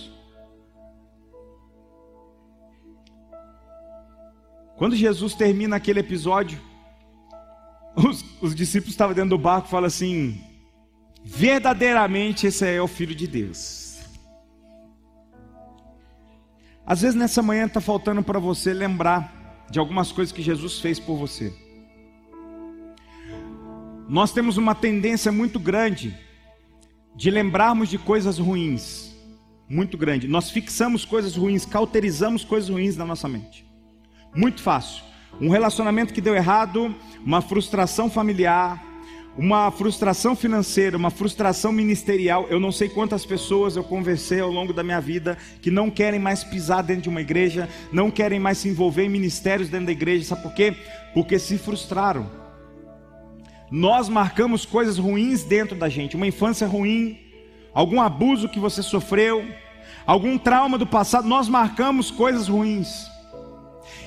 Quando 4.80 4.96
Jesus 4.96 5.34
termina 5.36 5.76
aquele 5.76 6.00
episódio, 6.00 6.58
os, 7.94 8.24
os 8.42 8.56
discípulos 8.56 8.94
estavam 8.94 9.14
dentro 9.14 9.32
do 9.32 9.38
barco 9.38 9.68
e 9.68 9.72
falam 9.72 9.88
assim: 9.88 10.42
verdadeiramente 11.22 12.48
esse 12.48 12.66
é 12.66 12.82
o 12.82 12.88
Filho 12.88 13.14
de 13.14 13.28
Deus. 13.28 14.00
Às 16.86 17.02
vezes 17.02 17.16
nessa 17.18 17.42
manhã 17.42 17.66
está 17.66 17.82
faltando 17.82 18.24
para 18.24 18.40
você 18.40 18.74
lembrar 18.74 19.68
de 19.70 19.80
algumas 19.80 20.14
coisas 20.14 20.32
que 20.32 20.42
Jesus 20.42 20.80
fez 20.80 20.98
por 20.98 21.18
você. 21.18 21.54
Nós 24.08 24.32
temos 24.32 24.56
uma 24.56 24.74
tendência 24.74 25.30
muito 25.30 25.60
grande 25.60 26.18
de 27.14 27.30
lembrarmos 27.30 27.90
de 27.90 27.98
coisas 27.98 28.40
ruins, 28.40 29.14
muito 29.68 29.98
grande. 29.98 30.26
Nós 30.26 30.50
fixamos 30.50 31.04
coisas 31.04 31.36
ruins, 31.36 31.66
cauterizamos 31.66 32.46
coisas 32.46 32.70
ruins 32.70 32.96
na 32.96 33.06
nossa 33.06 33.28
mente. 33.28 33.69
Muito 34.36 34.62
fácil. 34.62 35.04
Um 35.42 35.50
relacionamento 35.50 36.14
que 36.14 36.22
deu 36.22 36.36
errado, 36.36 36.94
uma 37.26 37.42
frustração 37.42 38.10
familiar, 38.10 38.84
uma 39.38 39.72
frustração 39.72 40.36
financeira, 40.36 40.98
uma 40.98 41.10
frustração 41.10 41.72
ministerial. 41.72 42.48
Eu 42.50 42.60
não 42.60 42.72
sei 42.72 42.90
quantas 42.90 43.26
pessoas 43.26 43.76
eu 43.76 43.84
conversei 43.84 44.42
ao 44.42 44.52
longo 44.52 44.74
da 44.74 44.84
minha 44.84 45.00
vida 45.00 45.38
que 45.62 45.72
não 45.72 45.90
querem 45.90 46.20
mais 46.20 46.44
pisar 46.44 46.84
dentro 46.84 47.04
de 47.04 47.10
uma 47.10 47.22
igreja, 47.22 47.70
não 47.92 48.12
querem 48.12 48.40
mais 48.40 48.58
se 48.58 48.68
envolver 48.68 49.06
em 49.06 49.10
ministérios 49.10 49.70
dentro 49.70 49.86
da 49.86 49.92
igreja. 49.92 50.26
Sabe 50.26 50.44
por 50.44 50.54
quê? 50.54 50.76
Porque 51.14 51.40
se 51.40 51.58
frustraram. 51.58 52.30
Nós 53.72 54.10
marcamos 54.10 54.66
coisas 54.66 54.98
ruins 54.98 55.44
dentro 55.44 55.76
da 55.76 55.88
gente, 55.88 56.16
uma 56.16 56.28
infância 56.28 56.68
ruim, 56.68 57.18
algum 57.74 58.02
abuso 58.02 58.50
que 58.50 58.60
você 58.60 58.82
sofreu, 58.82 59.46
algum 60.06 60.38
trauma 60.38 60.78
do 60.78 60.88
passado, 60.88 61.28
nós 61.28 61.48
marcamos 61.48 62.10
coisas 62.10 62.48
ruins. 62.48 63.08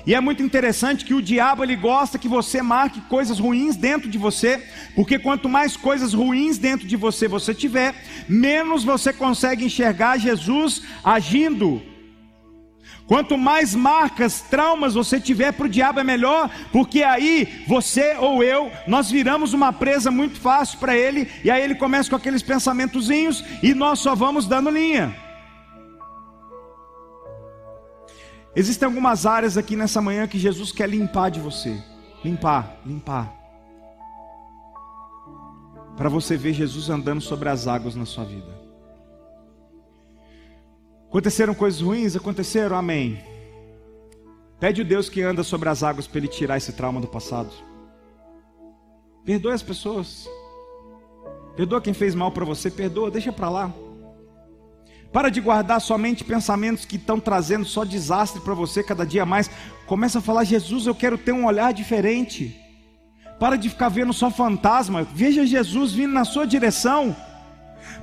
E 0.04 0.14
é 0.14 0.20
muito 0.20 0.42
interessante 0.42 1.04
que 1.04 1.14
o 1.14 1.22
diabo 1.22 1.62
ele 1.62 1.76
gosta 1.76 2.18
que 2.18 2.28
você 2.28 2.60
marque 2.60 3.00
coisas 3.02 3.38
ruins 3.38 3.76
dentro 3.76 4.08
de 4.08 4.18
você, 4.18 4.62
porque 4.94 5.18
quanto 5.18 5.48
mais 5.48 5.76
coisas 5.76 6.12
ruins 6.12 6.58
dentro 6.58 6.86
de 6.86 6.96
você 6.96 7.28
você 7.28 7.54
tiver, 7.54 7.94
menos 8.28 8.82
você 8.82 9.12
consegue 9.12 9.64
enxergar 9.64 10.18
Jesus 10.18 10.82
agindo. 11.04 11.80
Quanto 13.06 13.36
mais 13.36 13.74
marcas, 13.74 14.40
traumas 14.40 14.94
você 14.94 15.20
tiver 15.20 15.52
para 15.52 15.66
o 15.66 15.68
diabo 15.68 16.00
é 16.00 16.04
melhor, 16.04 16.50
porque 16.72 17.02
aí 17.02 17.64
você 17.66 18.16
ou 18.18 18.42
eu, 18.42 18.72
nós 18.86 19.10
viramos 19.10 19.52
uma 19.52 19.72
presa 19.72 20.10
muito 20.10 20.40
fácil 20.40 20.78
para 20.78 20.96
ele, 20.96 21.28
e 21.44 21.50
aí 21.50 21.62
ele 21.62 21.74
começa 21.74 22.10
com 22.10 22.16
aqueles 22.16 22.42
pensamentozinhos 22.42 23.44
e 23.62 23.74
nós 23.74 23.98
só 23.98 24.14
vamos 24.14 24.46
dando 24.46 24.70
linha. 24.70 25.14
Existem 28.54 28.86
algumas 28.86 29.24
áreas 29.24 29.56
aqui 29.56 29.74
nessa 29.74 30.02
manhã 30.02 30.26
que 30.26 30.38
Jesus 30.38 30.72
quer 30.72 30.88
limpar 30.88 31.30
de 31.30 31.40
você. 31.40 31.82
Limpar, 32.22 32.76
limpar. 32.84 33.32
Para 35.96 36.08
você 36.08 36.36
ver 36.36 36.52
Jesus 36.52 36.90
andando 36.90 37.20
sobre 37.20 37.48
as 37.48 37.66
águas 37.66 37.94
na 37.94 38.04
sua 38.04 38.24
vida. 38.24 38.60
Aconteceram 41.08 41.54
coisas 41.54 41.80
ruins? 41.80 42.16
Aconteceram, 42.16 42.76
amém. 42.76 43.22
Pede 44.58 44.82
o 44.82 44.84
Deus 44.84 45.08
que 45.08 45.22
anda 45.22 45.42
sobre 45.42 45.68
as 45.68 45.82
águas 45.82 46.06
para 46.06 46.18
ele 46.18 46.28
tirar 46.28 46.56
esse 46.56 46.72
trauma 46.72 47.00
do 47.00 47.08
passado. 47.08 47.50
Perdoe 49.24 49.52
as 49.52 49.62
pessoas. 49.62 50.28
Perdoa 51.56 51.80
quem 51.80 51.92
fez 51.92 52.14
mal 52.14 52.30
para 52.30 52.44
você, 52.44 52.70
perdoa, 52.70 53.10
deixa 53.10 53.32
para 53.32 53.50
lá. 53.50 53.74
Para 55.12 55.30
de 55.30 55.40
guardar 55.40 55.80
somente 55.80 56.24
pensamentos 56.24 56.86
que 56.86 56.96
estão 56.96 57.20
trazendo 57.20 57.66
só 57.66 57.84
desastre 57.84 58.40
para 58.40 58.54
você 58.54 58.82
cada 58.82 59.04
dia 59.04 59.26
mais. 59.26 59.50
Começa 59.86 60.20
a 60.20 60.22
falar: 60.22 60.44
Jesus, 60.44 60.86
eu 60.86 60.94
quero 60.94 61.18
ter 61.18 61.32
um 61.32 61.44
olhar 61.44 61.72
diferente. 61.72 62.58
Para 63.38 63.56
de 63.56 63.68
ficar 63.68 63.90
vendo 63.90 64.12
só 64.12 64.30
fantasma. 64.30 65.02
Veja 65.02 65.44
Jesus 65.44 65.92
vindo 65.92 66.12
na 66.12 66.24
sua 66.24 66.46
direção. 66.46 67.14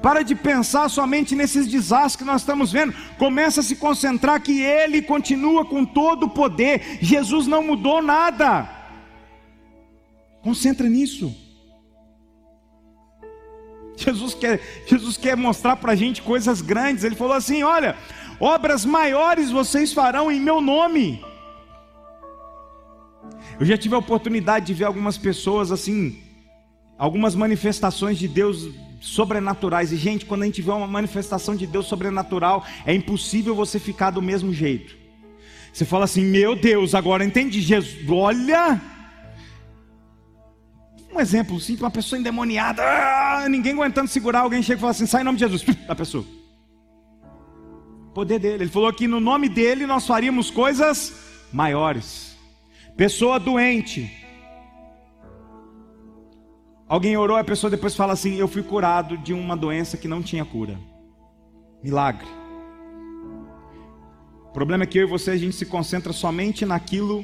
Para 0.02 0.22
de 0.22 0.36
pensar 0.36 0.88
somente 0.90 1.36
nesses 1.36 1.68
desastres 1.68 2.18
que 2.18 2.24
nós 2.24 2.42
estamos 2.42 2.72
vendo. 2.72 2.94
Começa 3.18 3.62
a 3.62 3.64
se 3.64 3.76
concentrar 3.76 4.42
que 4.42 4.62
Ele 4.62 5.02
continua 5.02 5.66
com 5.66 5.84
todo 5.84 6.28
o 6.28 6.30
poder. 6.30 7.00
Jesus 7.02 7.48
não 7.48 7.64
mudou 7.64 8.02
nada. 8.02 8.70
Concentra 10.42 10.88
nisso. 10.88 11.49
Jesus 14.00 14.34
quer, 14.34 14.84
Jesus 14.86 15.18
quer 15.18 15.36
mostrar 15.36 15.76
para 15.76 15.92
a 15.92 15.96
gente 15.96 16.22
coisas 16.22 16.62
grandes. 16.62 17.04
Ele 17.04 17.16
falou 17.16 17.34
assim: 17.34 17.64
Olha, 17.64 17.96
obras 18.40 18.86
maiores 18.86 19.52
vocês 19.52 19.94
farão 19.94 20.32
em 20.32 20.40
meu 20.40 20.62
nome. 20.62 21.24
Eu 23.60 23.66
já 23.66 23.78
tive 23.78 23.94
a 23.96 23.98
oportunidade 23.98 24.68
de 24.68 24.74
ver 24.74 24.86
algumas 24.86 25.18
pessoas 25.18 25.72
assim, 25.72 26.18
algumas 26.98 27.36
manifestações 27.36 28.18
de 28.18 28.28
Deus 28.28 28.70
sobrenaturais. 29.02 29.92
E, 29.92 29.98
gente, 29.98 30.26
quando 30.26 30.44
a 30.44 30.46
gente 30.46 30.62
vê 30.62 30.72
uma 30.72 30.88
manifestação 30.88 31.56
de 31.56 31.68
Deus 31.68 31.86
sobrenatural, 31.86 32.66
é 32.86 32.94
impossível 32.94 33.54
você 33.54 33.78
ficar 33.78 34.12
do 34.12 34.22
mesmo 34.22 34.54
jeito. 34.54 34.96
Você 35.74 35.84
fala 35.86 36.06
assim: 36.06 36.24
Meu 36.24 36.56
Deus, 36.56 36.96
agora 36.96 37.26
entendi. 37.26 37.62
Jesus, 37.62 38.10
olha. 38.10 38.82
Exemplo 41.20 41.60
simples: 41.60 41.82
uma 41.82 41.92
pessoa 41.92 42.20
endemoniada, 42.20 42.82
ah, 42.84 43.48
ninguém 43.50 43.74
aguentando 43.74 44.08
segurar. 44.08 44.42
Alguém 44.42 44.64
chega 44.64 44.78
e 44.78 44.82
fala 44.82 44.92
assim: 44.92 45.06
Sai 45.06 45.22
em 45.22 45.26
nome 45.26 45.38
de 45.38 45.46
Jesus, 45.46 45.64
da 45.88 45.96
pessoa. 45.96 46.26
Poder 48.14 48.40
dele. 48.40 48.64
Ele 48.64 48.72
falou 48.72 48.92
que 48.94 49.08
no 49.08 49.20
nome 49.20 49.50
dele 49.50 49.86
nós 49.86 50.06
faríamos 50.08 50.50
coisas 50.50 51.14
maiores. 51.52 52.38
Pessoa 52.96 53.40
doente, 53.40 54.12
Alguém 56.90 57.16
orou, 57.16 57.38
a 57.38 57.44
pessoa 57.44 57.70
depois 57.70 57.96
fala 57.96 58.14
assim: 58.14 58.38
Eu 58.38 58.48
fui 58.48 58.64
curado 58.64 59.16
de 59.16 59.32
uma 59.32 59.56
doença 59.56 59.96
que 59.96 60.08
não 60.08 60.24
tinha 60.24 60.44
cura. 60.44 60.80
Milagre. 61.84 62.28
O 64.46 64.52
problema 64.52 64.84
é 64.84 64.88
que 64.88 64.98
eu 64.98 65.04
e 65.04 65.10
você 65.10 65.30
a 65.30 65.38
gente 65.38 65.56
se 65.56 65.68
concentra 65.68 66.12
somente 66.12 66.66
naquilo 66.66 67.24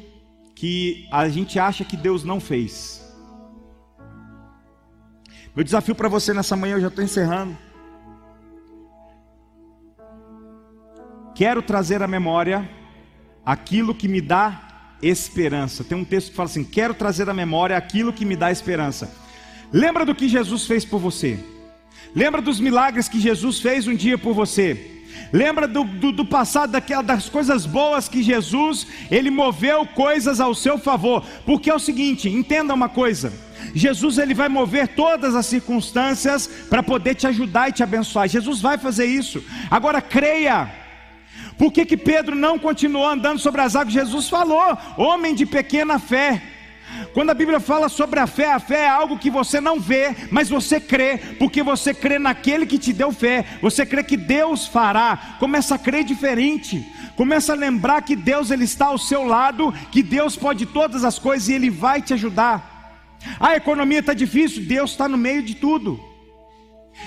que 0.56 1.08
a 1.12 1.28
gente 1.28 1.58
acha 1.58 1.84
que 1.84 1.98
Deus 1.98 2.24
não 2.24 2.40
fez. 2.40 3.04
Meu 5.56 5.64
desafio 5.64 5.96
para 5.96 6.10
você 6.10 6.34
nessa 6.34 6.56
manhã, 6.56 6.76
eu 6.76 6.82
já 6.82 6.88
estou 6.90 7.04
encerrando. 7.04 7.58
Quero 11.34 11.62
trazer 11.62 12.04
à 12.04 12.08
memória 12.08 12.70
aquilo 13.46 13.96
que 13.96 14.08
me 14.08 14.20
dá 14.20 14.98
esperança. 15.02 15.84
Tem 15.84 15.98
um 15.98 16.04
texto 16.04 16.32
que 16.32 16.36
fala 16.36 16.50
assim: 16.50 16.64
Quero 16.64 16.94
trazer 16.94 17.30
à 17.30 17.34
memória 17.34 17.78
aquilo 17.78 18.12
que 18.12 18.26
me 18.26 18.36
dá 18.36 18.52
esperança. 18.52 19.10
Lembra 19.72 20.06
do 20.06 20.14
que 20.14 20.28
Jesus 20.28 20.66
fez 20.66 20.84
por 20.84 21.00
você. 21.00 21.40
Lembra 22.14 22.42
dos 22.42 22.60
milagres 22.60 23.08
que 23.08 23.20
Jesus 23.20 23.60
fez 23.60 23.88
um 23.88 23.96
dia 23.96 24.18
por 24.18 24.34
você. 24.34 24.92
Lembra 25.32 25.68
do, 25.68 25.86
do, 25.86 26.12
do, 26.12 26.26
passado, 26.26 26.72
daquela, 26.72 27.02
das 27.02 27.30
coisas 27.30 27.66
boas 27.66 28.10
que 28.10 28.22
Jesus, 28.22 28.86
ele 29.10 29.30
moveu 29.30 29.86
coisas 29.86 30.42
ao 30.42 30.54
seu 30.54 30.78
favor. 30.78 31.26
Porque 31.46 31.70
é 31.70 31.74
o 31.74 31.80
seguinte, 31.80 32.30
entenda 32.30 32.74
uma 32.74 32.90
coisa: 32.90 33.32
Jesus 33.74 34.18
ele 34.18 34.34
vai 34.34 34.50
mover 34.50 34.90
todas 34.90 35.36
as 35.36 35.46
circunstâncias 35.46 36.48
para 36.70 36.84
poder 36.84 37.16
te 37.16 37.28
ajudar 37.28 37.70
e 37.70 37.74
te 37.74 37.84
abençoar. 37.84 38.28
Jesus 38.28 38.62
vai 38.62 38.78
fazer 38.78 39.06
isso. 39.06 39.44
Agora 39.70 40.02
creia. 40.02 40.72
Por 41.58 41.72
que, 41.72 41.86
que 41.86 41.98
Pedro 41.98 42.36
não 42.36 42.60
continuou 42.60 43.08
andando 43.08 43.40
sobre 43.40 43.62
as 43.62 43.76
águas? 43.76 43.94
Jesus 43.94 44.30
falou: 44.30 44.78
homem 44.98 45.34
de 45.34 45.46
pequena 45.46 46.00
fé. 46.00 46.42
Quando 47.14 47.30
a 47.30 47.34
Bíblia 47.34 47.60
fala 47.60 47.90
sobre 47.90 48.20
a 48.20 48.28
fé, 48.28 48.52
a 48.52 48.60
fé 48.60 48.84
é 48.84 48.90
algo 48.90 49.18
que 49.18 49.30
você 49.30 49.60
não 49.60 49.80
vê, 49.80 50.16
mas 50.32 50.50
você 50.50 50.80
crê, 50.80 51.18
porque 51.40 51.64
você 51.64 51.94
crê 51.94 52.20
naquele 52.20 52.66
que 52.66 52.78
te 52.78 52.94
deu 52.94 53.12
fé, 53.12 53.46
você 53.62 53.86
crê 53.86 54.04
que 54.04 54.16
Deus 54.16 54.68
fará. 54.68 55.36
Começa 55.40 55.76
a 55.76 55.80
crer 55.80 56.04
diferente. 56.04 56.86
Começa 57.16 57.54
a 57.54 57.56
lembrar 57.56 58.02
que 58.02 58.16
Deus 58.16 58.52
ele 58.52 58.66
está 58.66 58.88
ao 58.88 58.98
seu 58.98 59.24
lado, 59.26 59.74
que 59.92 60.04
Deus 60.04 60.36
pode 60.36 60.66
todas 60.66 61.04
as 61.04 61.18
coisas 61.18 61.48
e 61.48 61.54
ele 61.54 61.70
vai 61.70 62.02
te 62.02 62.14
ajudar. 62.14 62.75
A 63.40 63.56
economia 63.56 64.00
está 64.00 64.14
difícil, 64.14 64.64
Deus 64.66 64.92
está 64.92 65.08
no 65.08 65.18
meio 65.18 65.42
de 65.42 65.56
tudo. 65.56 66.00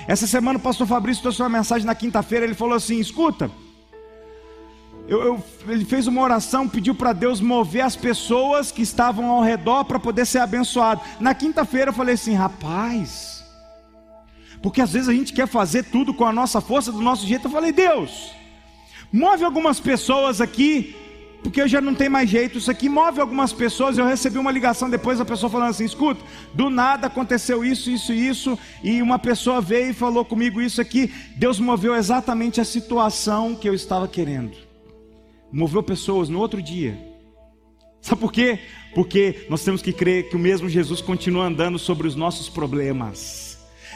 Essa 0.07 0.27
semana 0.27 0.59
o 0.59 0.61
pastor 0.61 0.85
Fabrício 0.87 1.21
trouxe 1.21 1.41
uma 1.41 1.49
mensagem 1.49 1.85
na 1.85 1.95
quinta-feira, 1.95 2.45
ele 2.45 2.53
falou 2.53 2.75
assim: 2.75 2.99
escuta, 2.99 3.49
eu, 5.09 5.23
eu, 5.23 5.43
ele 5.67 5.83
fez 5.85 6.05
uma 6.05 6.21
oração, 6.21 6.69
pediu 6.69 6.93
para 6.93 7.13
Deus 7.13 7.41
mover 7.41 7.81
as 7.81 7.95
pessoas 7.95 8.71
que 8.71 8.83
estavam 8.83 9.25
ao 9.25 9.41
redor 9.41 9.83
para 9.85 9.99
poder 9.99 10.25
ser 10.25 10.37
abençoado. 10.37 11.01
Na 11.19 11.33
quinta-feira 11.33 11.89
eu 11.89 11.93
falei 11.93 12.13
assim, 12.13 12.35
rapaz, 12.35 13.43
porque 14.61 14.81
às 14.81 14.91
vezes 14.91 15.09
a 15.09 15.13
gente 15.13 15.33
quer 15.33 15.47
fazer 15.47 15.85
tudo 15.85 16.13
com 16.13 16.25
a 16.25 16.31
nossa 16.31 16.61
força, 16.61 16.91
do 16.91 17.01
nosso 17.01 17.25
jeito. 17.25 17.47
Eu 17.47 17.51
falei, 17.51 17.71
Deus, 17.71 18.31
move 19.11 19.43
algumas 19.43 19.79
pessoas 19.79 20.39
aqui, 20.41 20.95
porque 21.43 21.61
eu 21.61 21.67
já 21.67 21.79
não 21.79 21.95
tenho 21.95 22.11
mais 22.11 22.29
jeito. 22.29 22.57
Isso 22.57 22.69
aqui 22.69 22.89
move 22.89 23.19
algumas 23.19 23.53
pessoas. 23.53 23.97
Eu 23.97 24.05
recebi 24.05 24.37
uma 24.37 24.51
ligação 24.51 24.89
depois 24.89 25.19
da 25.19 25.25
pessoa 25.25 25.49
falando 25.49 25.69
assim: 25.69 25.85
escuta, 25.85 26.23
do 26.53 26.69
nada 26.69 27.07
aconteceu 27.07 27.63
isso, 27.63 27.89
isso, 27.89 28.13
isso, 28.13 28.59
e 28.83 29.01
uma 29.01 29.19
pessoa 29.19 29.61
veio 29.61 29.91
e 29.91 29.93
falou 29.93 30.25
comigo 30.25 30.61
isso 30.61 30.81
aqui. 30.81 31.11
Deus 31.35 31.59
moveu 31.59 31.95
exatamente 31.95 32.59
a 32.59 32.65
situação 32.65 33.55
que 33.55 33.67
eu 33.67 33.73
estava 33.73 34.07
querendo 34.07 34.69
moveu 35.51 35.81
pessoas 35.81 36.29
no 36.29 36.39
outro 36.39 36.61
dia. 36.61 36.97
Sabe 38.01 38.21
por 38.21 38.31
quê? 38.31 38.59
Porque 38.95 39.45
nós 39.49 39.63
temos 39.63 39.81
que 39.81 39.91
crer 39.91 40.29
que 40.29 40.35
o 40.35 40.39
mesmo 40.39 40.69
Jesus 40.69 41.01
continua 41.01 41.45
andando 41.45 41.77
sobre 41.77 42.07
os 42.07 42.15
nossos 42.15 42.47
problemas. 42.47 43.48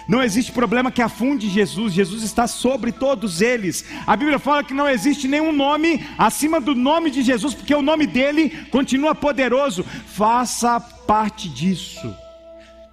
Não 0.07 0.21
existe 0.21 0.51
problema 0.51 0.91
que 0.91 1.01
afunde 1.01 1.49
Jesus, 1.49 1.93
Jesus 1.93 2.23
está 2.23 2.47
sobre 2.47 2.91
todos 2.91 3.41
eles. 3.41 3.85
A 4.05 4.15
Bíblia 4.15 4.39
fala 4.39 4.63
que 4.63 4.73
não 4.73 4.89
existe 4.89 5.27
nenhum 5.27 5.51
nome 5.51 6.05
acima 6.17 6.59
do 6.59 6.75
nome 6.75 7.09
de 7.09 7.21
Jesus, 7.21 7.53
porque 7.53 7.73
o 7.73 7.81
nome 7.81 8.05
dele 8.05 8.49
continua 8.71 9.15
poderoso. 9.15 9.83
Faça 9.83 10.79
parte 10.79 11.47
disso. 11.49 12.22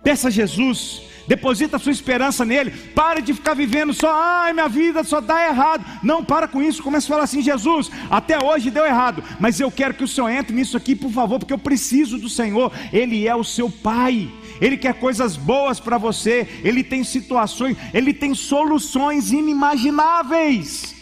Peça 0.02 0.28
a 0.28 0.30
Jesus 0.30 1.10
deposita 1.30 1.76
a 1.76 1.78
sua 1.78 1.92
esperança 1.92 2.44
nele. 2.44 2.72
Pare 2.92 3.22
de 3.22 3.32
ficar 3.32 3.54
vivendo 3.54 3.94
só, 3.94 4.10
ai, 4.12 4.52
minha 4.52 4.68
vida 4.68 5.04
só 5.04 5.20
dá 5.20 5.46
errado. 5.46 5.84
Não, 6.02 6.24
para 6.24 6.48
com 6.48 6.60
isso. 6.60 6.82
Começa 6.82 7.06
a 7.06 7.08
falar 7.08 7.22
assim: 7.22 7.40
Jesus, 7.40 7.88
até 8.10 8.42
hoje 8.42 8.68
deu 8.68 8.84
errado, 8.84 9.22
mas 9.38 9.60
eu 9.60 9.70
quero 9.70 9.94
que 9.94 10.02
o 10.02 10.08
Senhor 10.08 10.28
entre 10.28 10.52
nisso 10.52 10.76
aqui, 10.76 10.96
por 10.96 11.12
favor, 11.12 11.38
porque 11.38 11.52
eu 11.52 11.58
preciso 11.58 12.18
do 12.18 12.28
Senhor. 12.28 12.72
Ele 12.92 13.28
é 13.28 13.34
o 13.36 13.44
seu 13.44 13.70
Pai. 13.70 14.28
Ele 14.60 14.76
quer 14.76 14.94
coisas 14.94 15.36
boas 15.36 15.78
para 15.78 15.96
você. 15.98 16.48
Ele 16.64 16.82
tem 16.82 17.04
situações, 17.04 17.76
ele 17.94 18.12
tem 18.12 18.34
soluções 18.34 19.30
inimagináveis. 19.30 20.96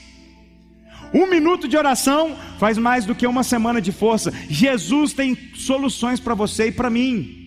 Um 1.15 1.27
minuto 1.27 1.67
de 1.67 1.75
oração 1.75 2.37
faz 2.59 2.77
mais 2.77 3.07
do 3.07 3.15
que 3.15 3.27
uma 3.27 3.43
semana 3.43 3.81
de 3.81 3.93
força. 3.93 4.31
Jesus 4.47 5.15
tem 5.15 5.35
soluções 5.55 6.21
para 6.21 6.35
você 6.35 6.67
e 6.67 6.73
para 6.73 6.91
mim. 6.91 7.38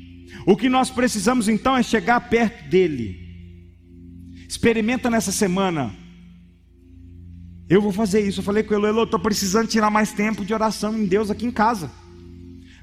O 0.45 0.55
que 0.55 0.69
nós 0.69 0.89
precisamos 0.89 1.47
então 1.47 1.75
é 1.77 1.83
chegar 1.83 2.19
perto 2.29 2.69
dele. 2.69 3.19
Experimenta 4.47 5.09
nessa 5.09 5.31
semana. 5.31 5.95
Eu 7.69 7.81
vou 7.81 7.91
fazer 7.91 8.21
isso. 8.21 8.39
Eu 8.39 8.43
falei 8.43 8.63
com 8.63 8.73
ele, 8.73 8.87
Elo, 8.87 9.03
estou 9.03 9.19
precisando 9.19 9.67
tirar 9.67 9.89
mais 9.89 10.11
tempo 10.11 10.43
de 10.43 10.53
oração 10.53 10.97
em 10.97 11.05
Deus 11.05 11.31
aqui 11.31 11.45
em 11.45 11.51
casa. 11.51 11.89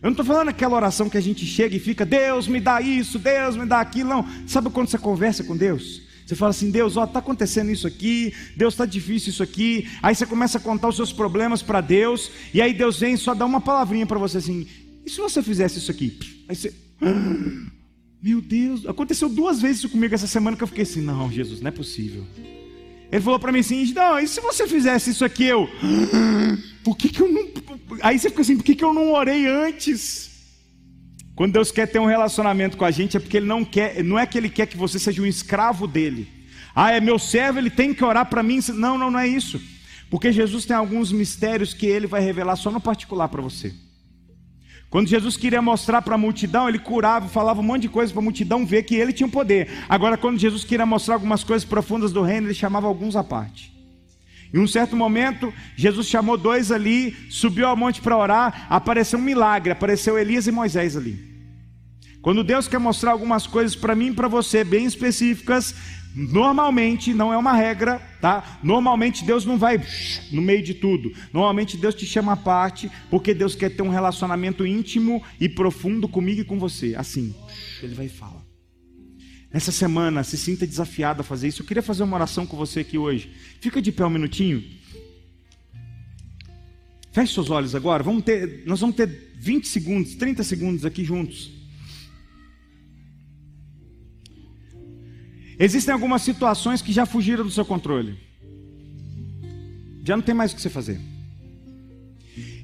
Eu 0.01 0.05
não 0.05 0.13
estou 0.13 0.25
falando 0.25 0.49
aquela 0.49 0.77
oração 0.77 1.11
que 1.11 1.19
a 1.19 1.21
gente 1.21 1.45
chega 1.45 1.77
e 1.77 1.81
fica, 1.81 2.07
Deus 2.07 2.47
me 2.47 2.61
dá 2.61 2.81
isso, 2.81 3.19
Deus 3.19 3.57
me 3.57 3.67
dá 3.67 3.81
aquilo. 3.81 4.09
Não. 4.09 4.27
Sabe 4.47 4.71
quando 4.71 4.89
você 4.89 4.97
conversa 4.97 5.43
com 5.43 5.57
Deus? 5.57 6.03
Você 6.25 6.37
fala 6.37 6.51
assim, 6.51 6.71
Deus, 6.71 6.97
ó, 6.97 7.07
tá 7.07 7.19
acontecendo 7.19 7.71
isso 7.71 7.87
aqui, 7.87 8.35
Deus 8.55 8.75
está 8.75 8.87
difícil 8.87 9.31
isso 9.31 9.43
aqui. 9.43 9.89
Aí 10.03 10.15
você 10.15 10.27
começa 10.27 10.59
a 10.59 10.61
contar 10.61 10.89
os 10.89 10.97
seus 10.97 11.13
problemas 11.13 11.63
para 11.63 11.81
Deus, 11.81 12.31
e 12.53 12.61
aí 12.63 12.73
Deus 12.75 13.01
vem 13.01 13.15
e 13.15 13.19
só 13.19 13.35
dá 13.35 13.45
uma 13.45 13.61
palavrinha 13.61 14.07
para 14.07 14.19
você 14.19 14.39
assim. 14.39 14.67
E 15.05 15.11
se 15.11 15.19
você 15.19 15.43
fizesse 15.43 15.79
isso 15.79 15.91
aqui? 15.91 16.19
Aí 16.49 16.55
você, 16.55 16.73
meu 18.23 18.41
Deus, 18.41 18.87
aconteceu 18.87 19.29
duas 19.29 19.61
vezes 19.61 19.79
isso 19.79 19.89
comigo 19.89 20.15
essa 20.15 20.27
semana 20.27 20.57
que 20.57 20.63
eu 20.63 20.69
fiquei 20.69 20.83
assim, 20.83 21.01
não, 21.01 21.31
Jesus, 21.31 21.61
não 21.61 21.69
é 21.69 21.73
possível. 21.73 22.25
Ele 23.11 23.23
falou 23.23 23.39
para 23.39 23.53
mim 23.53 23.61
assim, 23.61 23.93
não, 23.93 24.19
e 24.19 24.29
se 24.29 24.41
você 24.41 24.67
fizesse 24.67 25.11
isso 25.11 25.25
aqui, 25.25 25.45
eu, 25.45 25.69
por 26.85 26.97
que 26.97 27.09
que 27.09 27.21
eu 27.21 27.33
não? 27.33 27.49
Aí 28.03 28.19
você 28.19 28.29
fica 28.29 28.43
assim, 28.43 28.57
por 28.57 28.65
que 28.65 28.75
que 28.75 28.85
eu 28.85 28.93
não 28.93 29.13
orei 29.13 29.47
antes? 29.47 30.29
Quando 31.35 31.53
Deus 31.53 31.71
quer 31.71 31.87
ter 31.87 32.01
um 32.01 32.07
relacionamento 32.07 32.77
com 32.77 32.85
a 32.85 32.91
gente 32.91 33.17
é 33.17 33.21
porque 33.21 33.37
Ele 33.37 33.47
não 33.47 33.65
quer, 33.65 34.03
não 34.03 34.19
é 34.19 34.27
que 34.27 34.37
Ele 34.37 34.49
quer 34.49 34.67
que 34.67 34.77
você 34.77 34.99
seja 34.99 35.23
um 35.23 35.27
escravo 35.27 35.87
dele. 35.87 36.29
Ah, 36.75 36.93
é 36.93 37.01
meu 37.01 37.19
servo, 37.19 37.59
ele 37.59 37.71
tem 37.71 37.93
que 37.93 38.05
orar 38.05 38.27
para 38.27 38.41
mim. 38.41 38.61
Não, 38.75 38.97
não, 38.97 39.11
não 39.11 39.19
é 39.19 39.27
isso. 39.27 39.61
Porque 40.11 40.31
Jesus 40.31 40.65
tem 40.65 40.77
alguns 40.77 41.11
mistérios 41.11 41.75
que 41.75 41.87
Ele 41.87 42.07
vai 42.07 42.21
revelar 42.21 42.55
só 42.57 42.71
no 42.71 42.81
particular 42.81 43.29
para 43.29 43.43
você. 43.43 43.75
Quando 44.91 45.09
Jesus 45.09 45.37
queria 45.37 45.61
mostrar 45.61 46.01
para 46.01 46.15
a 46.15 46.19
multidão, 46.19 46.69
ele 46.69 46.79
curava, 46.79 47.29
falava 47.29 47.61
um 47.61 47.65
monte 47.65 47.83
de 47.83 47.89
coisa 47.91 48.11
para 48.11 48.23
a 48.23 48.25
multidão 48.25 48.65
ver 48.65 48.85
que 48.85 48.95
ele 48.95 49.13
tinha 49.13 49.29
poder. 49.29 49.69
Agora, 49.89 50.17
quando 50.17 50.39
Jesus 50.39 50.65
queria 50.65 50.87
mostrar 50.87 51.15
algumas 51.15 51.45
coisas 51.45 51.69
profundas 51.69 52.11
do 52.11 52.23
reino, 52.23 52.47
ele 52.47 52.55
chamava 52.55 52.87
alguns 52.87 53.15
à 53.15 53.23
parte. 53.23 53.77
Em 54.53 54.59
um 54.59 54.67
certo 54.67 54.97
momento, 54.97 55.53
Jesus 55.77 56.07
chamou 56.07 56.39
dois 56.39 56.73
ali, 56.73 57.15
subiu 57.29 57.67
ao 57.67 57.77
monte 57.77 58.01
para 58.01 58.17
orar, 58.17 58.67
apareceu 58.71 59.19
um 59.19 59.23
milagre, 59.23 59.73
apareceu 59.73 60.19
Elias 60.19 60.47
e 60.47 60.51
Moisés 60.51 60.97
ali. 60.97 61.29
Quando 62.23 62.43
Deus 62.43 62.67
quer 62.67 62.81
mostrar 62.81 63.13
algumas 63.13 63.47
coisas 63.47 63.77
para 63.77 63.95
mim 63.95 64.09
e 64.09 64.15
para 64.15 64.27
você, 64.27 64.65
bem 64.65 64.87
específicas, 64.87 65.75
normalmente, 66.15 67.15
não 67.15 67.33
é 67.33 67.37
uma 67.37 67.53
regra, 67.53 67.99
tá? 68.21 68.59
Normalmente 68.63 69.25
Deus 69.25 69.45
não 69.45 69.59
vai 69.59 69.81
no 70.33 70.43
meio 70.43 70.63
de 70.63 70.75
tudo. 70.75 71.13
Normalmente 71.33 71.77
Deus 71.77 71.95
te 71.95 72.07
chama 72.07 72.33
à 72.33 72.37
parte, 72.37 72.91
porque 73.11 73.35
Deus 73.35 73.55
quer 73.55 73.71
ter 73.71 73.83
um 73.83 73.89
relacionamento 73.89 74.67
íntimo 74.67 75.23
e 75.41 75.49
profundo 75.49 76.09
comigo 76.09 76.41
e 76.41 76.45
com 76.45 76.59
você. 76.59 76.95
Assim, 76.97 77.35
Ele 77.83 77.95
vai 77.95 78.07
e 78.07 78.11
fala. 78.11 78.47
Nessa 79.53 79.73
semana, 79.73 80.23
se 80.25 80.37
sinta 80.37 80.67
desafiado 80.67 81.23
a 81.23 81.25
fazer 81.25 81.49
isso. 81.49 81.63
Eu 81.63 81.67
queria 81.67 81.83
fazer 81.83 82.03
uma 82.03 82.17
oração 82.17 82.47
com 82.47 82.57
você 82.57 82.81
aqui 82.81 82.99
hoje. 82.99 83.31
Fica 83.61 83.81
de 83.81 83.91
pé 83.91 84.05
um 84.05 84.11
minutinho. 84.11 84.63
Feche 87.13 87.33
seus 87.33 87.49
olhos 87.49 87.75
agora. 87.75 88.03
Vamos 88.03 88.25
ter, 88.25 88.65
nós 88.67 88.81
vamos 88.81 88.95
ter 88.95 89.33
20 89.39 89.67
segundos, 89.67 90.15
30 90.17 90.45
segundos 90.45 90.85
aqui 90.85 91.03
juntos. 91.03 91.58
Existem 95.59 95.93
algumas 95.93 96.23
situações 96.23 96.81
que 96.81 96.93
já 96.93 97.05
fugiram 97.05 97.45
do 97.45 97.51
seu 97.51 97.65
controle. 97.65 98.19
Já 100.05 100.17
não 100.17 100.23
tem 100.23 100.35
mais 100.35 100.53
o 100.53 100.57
que 100.57 100.63
você 100.63 100.71
fazer. 100.71 101.01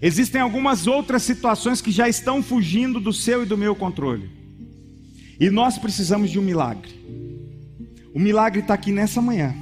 Existem 0.00 0.40
algumas 0.40 0.87
outras 0.87 1.22
situações 1.22 1.80
que 1.80 1.90
já 1.90 2.09
estão 2.09 2.42
fugindo 2.42 3.00
do 3.00 3.12
seu 3.12 3.42
e 3.42 3.46
do 3.46 3.59
meu 3.59 3.74
controle. 3.74 4.30
E 5.40 5.50
nós 5.50 5.78
precisamos 5.78 6.30
de 6.30 6.38
um 6.38 6.42
milagre. 6.42 6.92
O 8.14 8.18
milagre 8.18 8.61
está 8.61 8.74
aqui 8.74 8.92
nessa 8.92 9.20
manhã. 9.20 9.54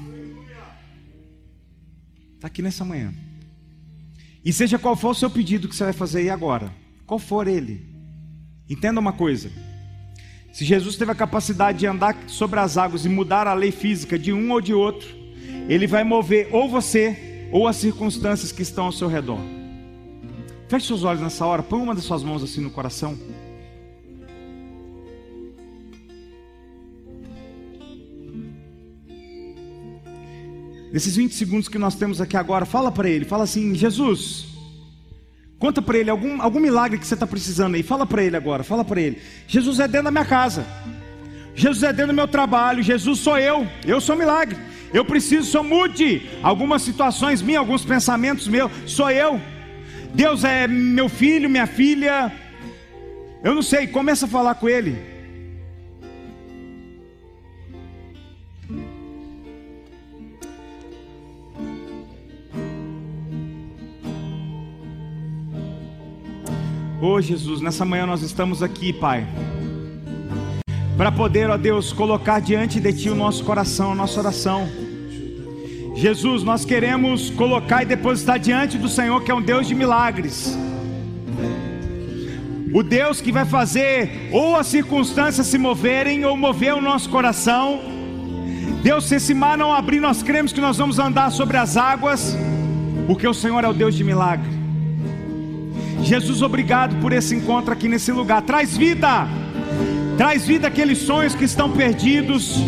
Está 2.34 2.48
aqui 2.48 2.60
nessa 2.60 2.84
manhã. 2.84 3.14
E 4.44 4.52
seja 4.52 4.78
qual 4.78 4.96
for 4.96 5.10
o 5.10 5.14
seu 5.14 5.30
pedido 5.30 5.68
que 5.68 5.76
você 5.76 5.84
vai 5.84 5.92
fazer 5.92 6.20
aí 6.20 6.30
agora, 6.30 6.74
qual 7.06 7.18
for 7.18 7.46
ele, 7.46 7.86
entenda 8.68 9.00
uma 9.00 9.12
coisa: 9.12 9.50
se 10.52 10.66
Jesus 10.66 10.96
teve 10.96 11.10
a 11.10 11.14
capacidade 11.14 11.78
de 11.78 11.86
andar 11.86 12.14
sobre 12.26 12.60
as 12.60 12.76
águas 12.76 13.06
e 13.06 13.08
mudar 13.08 13.46
a 13.46 13.54
lei 13.54 13.72
física 13.72 14.18
de 14.18 14.34
um 14.34 14.52
ou 14.52 14.60
de 14.60 14.74
outro, 14.74 15.08
ele 15.66 15.86
vai 15.86 16.04
mover 16.04 16.50
ou 16.52 16.68
você 16.68 17.48
ou 17.50 17.66
as 17.66 17.76
circunstâncias 17.76 18.52
que 18.52 18.60
estão 18.60 18.84
ao 18.84 18.92
seu 18.92 19.08
redor. 19.08 19.38
Feche 20.68 20.86
seus 20.86 21.04
olhos 21.04 21.22
nessa 21.22 21.46
hora, 21.46 21.62
põe 21.62 21.80
uma 21.80 21.94
das 21.94 22.04
suas 22.04 22.22
mãos 22.22 22.42
assim 22.42 22.60
no 22.60 22.70
coração. 22.70 23.18
Nesses 30.92 31.16
20 31.16 31.32
segundos 31.32 31.68
que 31.68 31.78
nós 31.78 31.94
temos 31.94 32.20
aqui 32.20 32.36
agora, 32.36 32.66
fala 32.66 32.92
para 32.92 33.08
ele, 33.08 33.24
fala 33.24 33.44
assim: 33.44 33.74
Jesus, 33.74 34.51
Conta 35.62 35.80
para 35.80 35.96
ele 35.96 36.10
algum, 36.10 36.42
algum 36.42 36.58
milagre 36.58 36.98
que 36.98 37.06
você 37.06 37.14
está 37.14 37.24
precisando 37.24 37.76
aí. 37.76 37.84
Fala 37.84 38.04
para 38.04 38.20
ele 38.20 38.36
agora, 38.36 38.64
fala 38.64 38.84
para 38.84 39.00
ele. 39.00 39.22
Jesus 39.46 39.78
é 39.78 39.86
dentro 39.86 40.06
da 40.06 40.10
minha 40.10 40.24
casa. 40.24 40.66
Jesus 41.54 41.84
é 41.84 41.92
dentro 41.92 42.08
do 42.08 42.14
meu 42.14 42.26
trabalho. 42.26 42.82
Jesus 42.82 43.20
sou 43.20 43.38
eu. 43.38 43.64
Eu 43.86 44.00
sou 44.00 44.16
milagre. 44.16 44.58
Eu 44.92 45.04
preciso, 45.04 45.48
só 45.48 45.62
mude 45.62 46.28
algumas 46.42 46.82
situações 46.82 47.40
minhas, 47.40 47.60
alguns 47.60 47.84
pensamentos 47.84 48.48
meus. 48.48 48.72
Sou 48.86 49.08
eu. 49.08 49.40
Deus 50.12 50.42
é 50.42 50.66
meu 50.66 51.08
filho, 51.08 51.48
minha 51.48 51.68
filha. 51.68 52.32
Eu 53.44 53.54
não 53.54 53.62
sei. 53.62 53.86
Começa 53.86 54.26
a 54.26 54.28
falar 54.28 54.56
com 54.56 54.68
ele. 54.68 55.11
Oh 67.04 67.20
Jesus, 67.20 67.60
nessa 67.60 67.84
manhã 67.84 68.06
nós 68.06 68.22
estamos 68.22 68.62
aqui, 68.62 68.92
Pai, 68.92 69.26
para 70.96 71.10
poder, 71.10 71.50
ó 71.50 71.56
Deus, 71.56 71.92
colocar 71.92 72.40
diante 72.40 72.78
de 72.78 72.92
Ti 72.92 73.10
o 73.10 73.14
nosso 73.16 73.42
coração, 73.42 73.90
a 73.90 73.94
nossa 73.96 74.20
oração. 74.20 74.68
Jesus, 75.96 76.44
nós 76.44 76.64
queremos 76.64 77.28
colocar 77.30 77.82
e 77.82 77.86
depositar 77.86 78.38
diante 78.38 78.78
do 78.78 78.88
Senhor, 78.88 79.20
que 79.24 79.32
é 79.32 79.34
um 79.34 79.42
Deus 79.42 79.66
de 79.66 79.74
milagres. 79.74 80.56
O 82.72 82.84
Deus 82.84 83.20
que 83.20 83.32
vai 83.32 83.46
fazer 83.46 84.28
ou 84.30 84.54
as 84.54 84.68
circunstâncias 84.68 85.48
se 85.48 85.58
moverem 85.58 86.24
ou 86.24 86.36
mover 86.36 86.72
o 86.72 86.80
nosso 86.80 87.10
coração. 87.10 87.80
Deus, 88.80 89.06
se 89.06 89.16
esse 89.16 89.34
mar 89.34 89.58
não 89.58 89.72
abrir, 89.72 89.98
nós 89.98 90.22
cremos 90.22 90.52
que 90.52 90.60
nós 90.60 90.78
vamos 90.78 91.00
andar 91.00 91.32
sobre 91.32 91.56
as 91.56 91.76
águas, 91.76 92.36
porque 93.08 93.26
o 93.26 93.34
Senhor 93.34 93.64
é 93.64 93.68
o 93.68 93.74
Deus 93.74 93.96
de 93.96 94.04
milagres. 94.04 94.61
Jesus, 96.12 96.42
obrigado 96.42 97.00
por 97.00 97.10
esse 97.10 97.34
encontro 97.34 97.72
aqui 97.72 97.88
nesse 97.88 98.12
lugar. 98.12 98.42
Traz 98.42 98.76
vida, 98.76 99.26
traz 100.18 100.46
vida 100.46 100.68
aqueles 100.68 100.98
sonhos 100.98 101.34
que 101.34 101.44
estão 101.44 101.70
perdidos. 101.70 102.58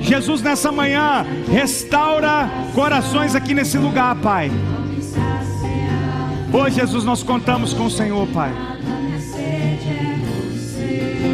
Jesus, 0.00 0.40
nessa 0.40 0.72
manhã, 0.72 1.26
restaura 1.52 2.48
corações 2.74 3.34
aqui 3.34 3.52
nesse 3.52 3.76
lugar, 3.76 4.16
Pai. 4.16 4.50
Hoje, 6.50 6.76
Jesus, 6.76 7.04
nós 7.04 7.22
contamos 7.22 7.74
com 7.74 7.84
o 7.84 7.90
Senhor, 7.90 8.26
Pai. 8.28 8.50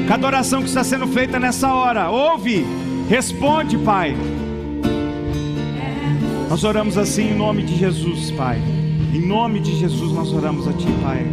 Cada 0.08 0.26
oração 0.26 0.60
que 0.60 0.68
está 0.68 0.82
sendo 0.82 1.06
feita 1.06 1.38
nessa 1.38 1.72
hora, 1.72 2.10
ouve, 2.10 2.66
responde, 3.08 3.78
Pai. 3.78 4.16
Nós 6.50 6.64
oramos 6.64 6.98
assim 6.98 7.30
em 7.30 7.36
nome 7.36 7.62
de 7.62 7.76
Jesus, 7.76 8.32
Pai. 8.32 8.60
Em 9.12 9.26
nome 9.26 9.60
de 9.60 9.74
Jesus 9.74 10.12
nós 10.12 10.32
oramos 10.32 10.68
a 10.68 10.72
Ti, 10.72 10.86
Pai. 11.02 11.26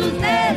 tus 0.00 0.12
dedos. 0.18 0.49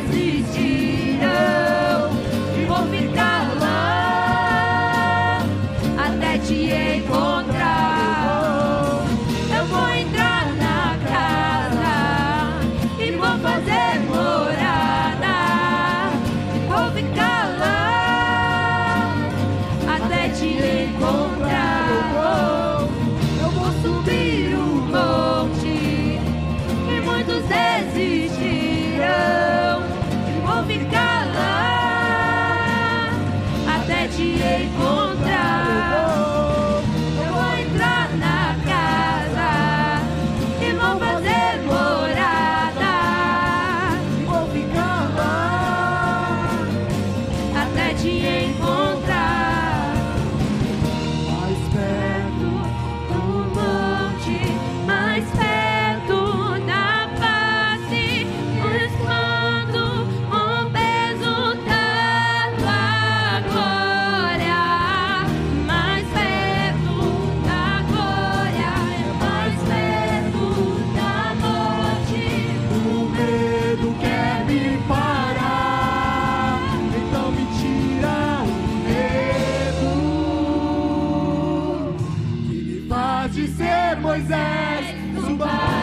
de 83.46 83.56
ser 83.56 83.96
Moisés, 84.00 84.94
zumbar. 85.20 85.73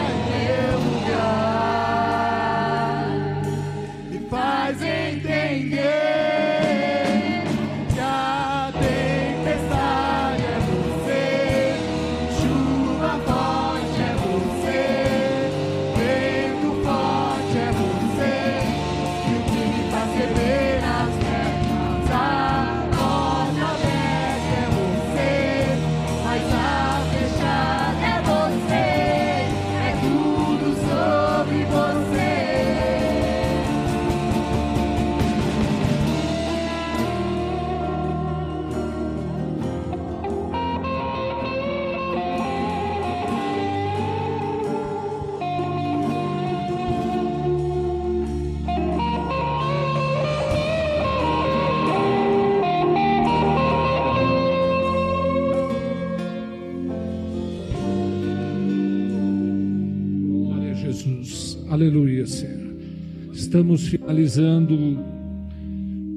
Estamos 63.52 63.86
finalizando 63.86 64.74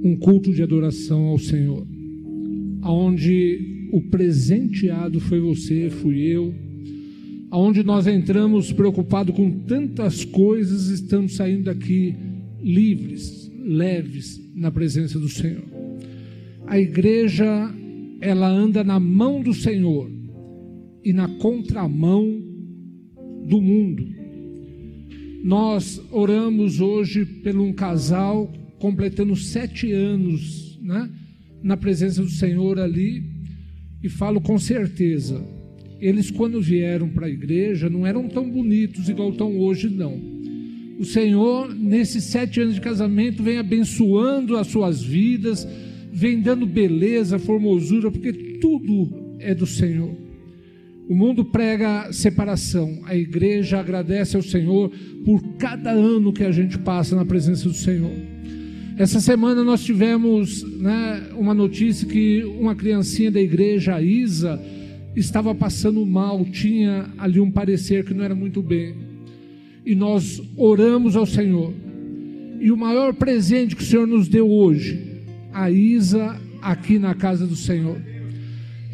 um 0.02 0.16
culto 0.16 0.54
de 0.54 0.64
adoração 0.64 1.24
ao 1.26 1.38
Senhor, 1.38 1.86
onde 2.82 3.90
o 3.92 4.00
presenteado 4.04 5.20
foi 5.20 5.42
você, 5.42 5.90
fui 5.90 6.18
eu, 6.18 6.56
aonde 7.52 7.84
nós 7.84 8.08
entramos 8.08 8.72
preocupados 8.72 9.36
com 9.36 9.52
tantas 9.52 10.24
coisas, 10.24 10.88
estamos 10.88 11.36
saindo 11.36 11.66
daqui 11.66 12.16
livres, 12.64 13.52
leves 13.62 14.42
na 14.56 14.72
presença 14.72 15.20
do 15.20 15.28
Senhor. 15.28 15.66
A 16.66 16.80
igreja, 16.80 17.70
ela 18.22 18.48
anda 18.48 18.82
na 18.82 18.98
mão 18.98 19.44
do 19.44 19.54
Senhor 19.54 20.10
e 21.04 21.12
na 21.12 21.28
contramão 21.28 22.42
do 23.46 23.62
mundo. 23.62 24.15
Nós 25.46 26.02
oramos 26.10 26.82
hoje 26.82 27.24
por 27.24 27.56
um 27.56 27.72
casal 27.72 28.52
completando 28.80 29.36
sete 29.36 29.92
anos 29.92 30.80
né, 30.82 31.08
na 31.62 31.78
presença 31.78 32.24
do 32.24 32.32
Senhor 32.32 32.80
ali, 32.80 33.24
e 34.02 34.10
falo 34.10 34.42
com 34.42 34.58
certeza, 34.58 35.40
eles 36.02 36.32
quando 36.32 36.60
vieram 36.60 37.10
para 37.10 37.28
a 37.28 37.30
igreja 37.30 37.92
não 37.92 38.08
eram 38.08 38.28
tão 38.28 38.50
bonitos 38.50 39.08
igual 39.08 39.30
estão 39.30 39.56
hoje, 39.60 39.88
não. 39.88 40.20
O 40.98 41.06
Senhor, 41.06 41.76
nesses 41.76 42.24
sete 42.24 42.60
anos 42.60 42.74
de 42.74 42.82
casamento, 42.82 43.44
vem 43.44 43.60
abençoando 43.60 44.58
as 44.58 44.66
suas 44.66 45.04
vidas, 45.04 45.68
vem 46.12 46.42
dando 46.42 46.66
beleza, 46.66 47.38
formosura, 47.38 48.10
porque 48.10 48.34
tudo 48.60 49.38
é 49.38 49.54
do 49.54 49.68
Senhor. 49.68 50.25
O 51.08 51.14
mundo 51.14 51.46
prega 51.46 52.12
separação, 52.12 53.02
a 53.06 53.16
igreja 53.16 53.80
agradece 53.80 54.36
ao 54.36 54.42
Senhor 54.42 54.92
por 55.24 55.42
cada 55.58 55.92
ano 55.92 56.34
que 56.34 56.44
a 56.44 56.52
gente 56.52 56.80
passa 56.80 57.16
na 57.16 57.24
presença 57.24 57.70
do 57.70 57.76
Senhor. 57.76 58.12
Essa 58.98 59.20
semana 59.20 59.64
nós 59.64 59.84
tivemos 59.84 60.64
né, 60.80 61.30
uma 61.36 61.54
notícia 61.54 62.08
que 62.08 62.44
uma 62.60 62.74
criancinha 62.74 63.30
da 63.30 63.40
igreja, 63.40 63.96
a 63.96 64.02
Isa, 64.02 64.60
estava 65.16 65.54
passando 65.54 66.04
mal, 66.06 66.44
tinha 66.46 67.06
ali 67.18 67.40
um 67.40 67.52
parecer 67.52 68.04
que 68.04 68.14
não 68.14 68.24
era 68.24 68.34
muito 68.34 68.62
bem. 68.64 68.96
E 69.86 69.94
nós 69.94 70.42
oramos 70.58 71.16
ao 71.16 71.26
Senhor. 71.26 71.72
E 72.60 72.72
o 72.72 72.78
maior 72.78 73.14
presente 73.14 73.76
que 73.76 73.84
o 73.84 73.86
Senhor 73.86 74.08
nos 74.08 74.28
deu 74.28 74.50
hoje, 74.50 75.22
a 75.54 75.70
Isa 75.70 76.36
aqui 76.62 76.98
na 76.98 77.14
casa 77.14 77.46
do 77.46 77.56
Senhor. 77.56 78.15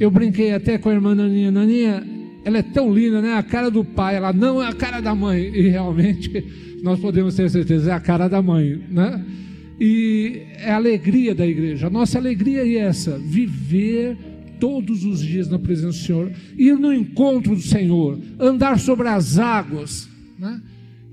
Eu 0.02 0.10
brinquei 0.10 0.52
até 0.52 0.80
com 0.80 0.90
a 0.90 0.94
irmã 0.94 1.14
Naninha. 1.14 1.52
Naninha, 1.52 2.04
ela 2.44 2.58
é 2.58 2.64
tão 2.64 2.92
linda, 2.92 3.22
né? 3.22 3.36
A 3.36 3.44
cara 3.44 3.70
do 3.70 3.86
pai, 3.86 4.16
ela 4.16 4.34
não 4.34 4.60
é 4.60 4.68
a 4.68 4.74
cara 4.74 5.00
da 5.00 5.14
mãe. 5.14 5.44
E 5.54 5.70
realmente 5.70 6.44
nós 6.82 7.00
podemos 7.00 7.36
ter 7.36 7.48
certeza, 7.52 7.92
é 7.92 7.94
a 7.94 8.00
cara 8.00 8.28
da 8.28 8.42
mãe, 8.42 8.82
né? 8.90 9.24
E 9.80 10.42
é 10.58 10.72
a 10.72 10.78
alegria 10.78 11.36
da 11.36 11.46
igreja. 11.46 11.86
A 11.86 11.90
nossa 11.92 12.18
alegria 12.18 12.66
é 12.66 12.78
essa: 12.78 13.16
viver 13.20 14.18
todos 14.60 15.06
os 15.06 15.22
dias 15.22 15.48
na 15.48 15.60
presença 15.60 16.00
do 16.00 16.04
Senhor, 16.04 16.32
ir 16.58 16.80
no 16.80 16.92
encontro 16.92 17.54
do 17.54 17.62
Senhor, 17.62 18.18
andar 18.40 18.80
sobre 18.80 19.08
as 19.08 19.38
águas, 19.38 20.10
né? 20.40 20.60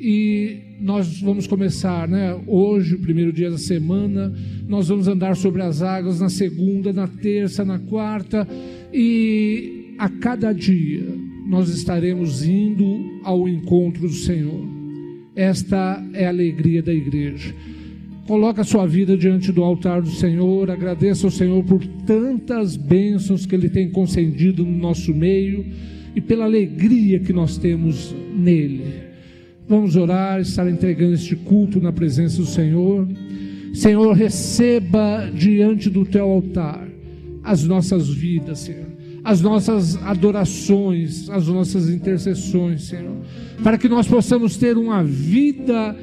E 0.00 0.60
nós 0.80 1.20
vamos 1.20 1.46
começar, 1.46 2.08
né? 2.08 2.40
Hoje, 2.46 2.94
o 2.94 3.00
primeiro 3.00 3.32
dia 3.32 3.50
da 3.50 3.58
semana, 3.58 4.32
nós 4.66 4.88
vamos 4.88 5.08
andar 5.08 5.36
sobre 5.36 5.60
as 5.60 5.82
águas 5.82 6.20
na 6.20 6.28
segunda, 6.28 6.92
na 6.92 7.08
terça, 7.08 7.64
na 7.64 7.80
quarta, 7.80 8.46
e 8.92 9.94
a 9.98 10.08
cada 10.08 10.52
dia 10.52 11.04
nós 11.46 11.68
estaremos 11.70 12.44
indo 12.44 13.20
ao 13.22 13.48
encontro 13.48 14.02
do 14.02 14.12
Senhor. 14.12 14.64
Esta 15.34 16.04
é 16.12 16.26
a 16.26 16.30
alegria 16.30 16.82
da 16.82 16.92
igreja. 16.92 17.54
Coloque 18.26 18.60
a 18.60 18.64
sua 18.64 18.86
vida 18.86 19.16
diante 19.16 19.50
do 19.50 19.64
altar 19.64 20.02
do 20.02 20.10
Senhor, 20.10 20.70
agradeça 20.70 21.26
ao 21.26 21.30
Senhor 21.30 21.64
por 21.64 21.84
tantas 22.06 22.76
bênçãos 22.76 23.46
que 23.46 23.54
Ele 23.54 23.70
tem 23.70 23.88
concedido 23.88 24.64
no 24.64 24.76
nosso 24.76 25.14
meio 25.14 25.64
e 26.14 26.20
pela 26.20 26.44
alegria 26.44 27.18
que 27.20 27.32
nós 27.32 27.56
temos 27.56 28.14
nele. 28.36 28.84
Vamos 29.66 29.96
orar, 29.96 30.40
estar 30.40 30.68
entregando 30.68 31.14
este 31.14 31.36
culto 31.36 31.80
na 31.80 31.92
presença 31.92 32.38
do 32.38 32.46
Senhor. 32.46 33.08
Senhor, 33.72 34.12
receba 34.14 35.30
diante 35.34 35.88
do 35.88 36.04
teu 36.04 36.24
altar 36.24 36.87
as 37.48 37.64
nossas 37.64 38.10
vidas, 38.10 38.58
Senhor, 38.58 38.88
as 39.24 39.40
nossas 39.40 39.96
adorações, 40.02 41.30
as 41.30 41.48
nossas 41.48 41.88
intercessões, 41.88 42.82
Senhor, 42.82 43.16
para 43.64 43.78
que 43.78 43.88
nós 43.88 44.06
possamos 44.06 44.58
ter 44.58 44.76
uma 44.76 45.02
vida 45.02 45.96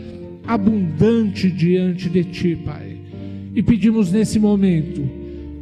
abundante 0.47 1.51
diante 1.51 2.09
de 2.09 2.23
Ti, 2.23 2.57
Pai. 2.65 2.97
E 3.53 3.61
pedimos 3.61 4.11
nesse 4.11 4.39
momento 4.39 5.07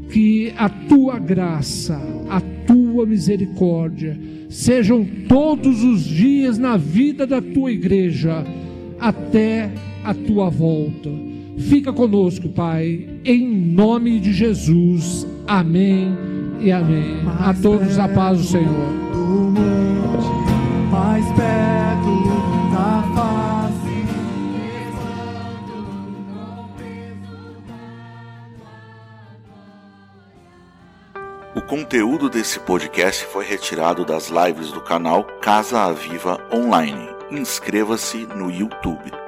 que 0.10 0.54
a 0.56 0.70
Tua 0.70 1.20
graça, 1.20 2.02
a 2.30 2.40
Tua 2.40 3.06
misericórdia, 3.06 4.18
sejam 4.50 5.06
todos 5.28 5.84
os 5.84 6.06
dias 6.06 6.58
na 6.58 6.78
vida 6.78 7.28
da 7.28 7.42
Tua 7.42 7.74
igreja, 7.74 8.46
até 8.98 9.70
a 10.02 10.14
Tua 10.14 10.50
volta. 10.50 11.10
Fica 11.58 11.92
conosco, 11.92 12.48
Pai, 12.48 13.06
em 13.26 13.46
nome 13.46 14.22
de 14.22 14.32
Jesus. 14.32 15.28
Amém 15.48 16.16
e 16.60 16.72
amém. 16.72 17.22
A 17.40 17.54
todos 17.54 17.98
a 18.00 18.08
paz 18.08 18.38
do 18.40 18.44
Senhor. 18.44 18.90
Mais 20.92 21.26
perto 21.26 22.74
da 22.74 23.04
conteúdo 31.74 32.30
desse 32.30 32.60
podcast 32.60 33.26
foi 33.26 33.46
retirado 33.46 34.06
das 34.06 34.30
lives 34.30 34.72
do 34.72 34.80
canal 34.80 35.24
Casa 35.42 35.82
Aviva 35.82 36.38
Online. 36.54 37.10
Inscreva-se 37.32 38.28
no 38.28 38.52
YouTube. 38.52 39.23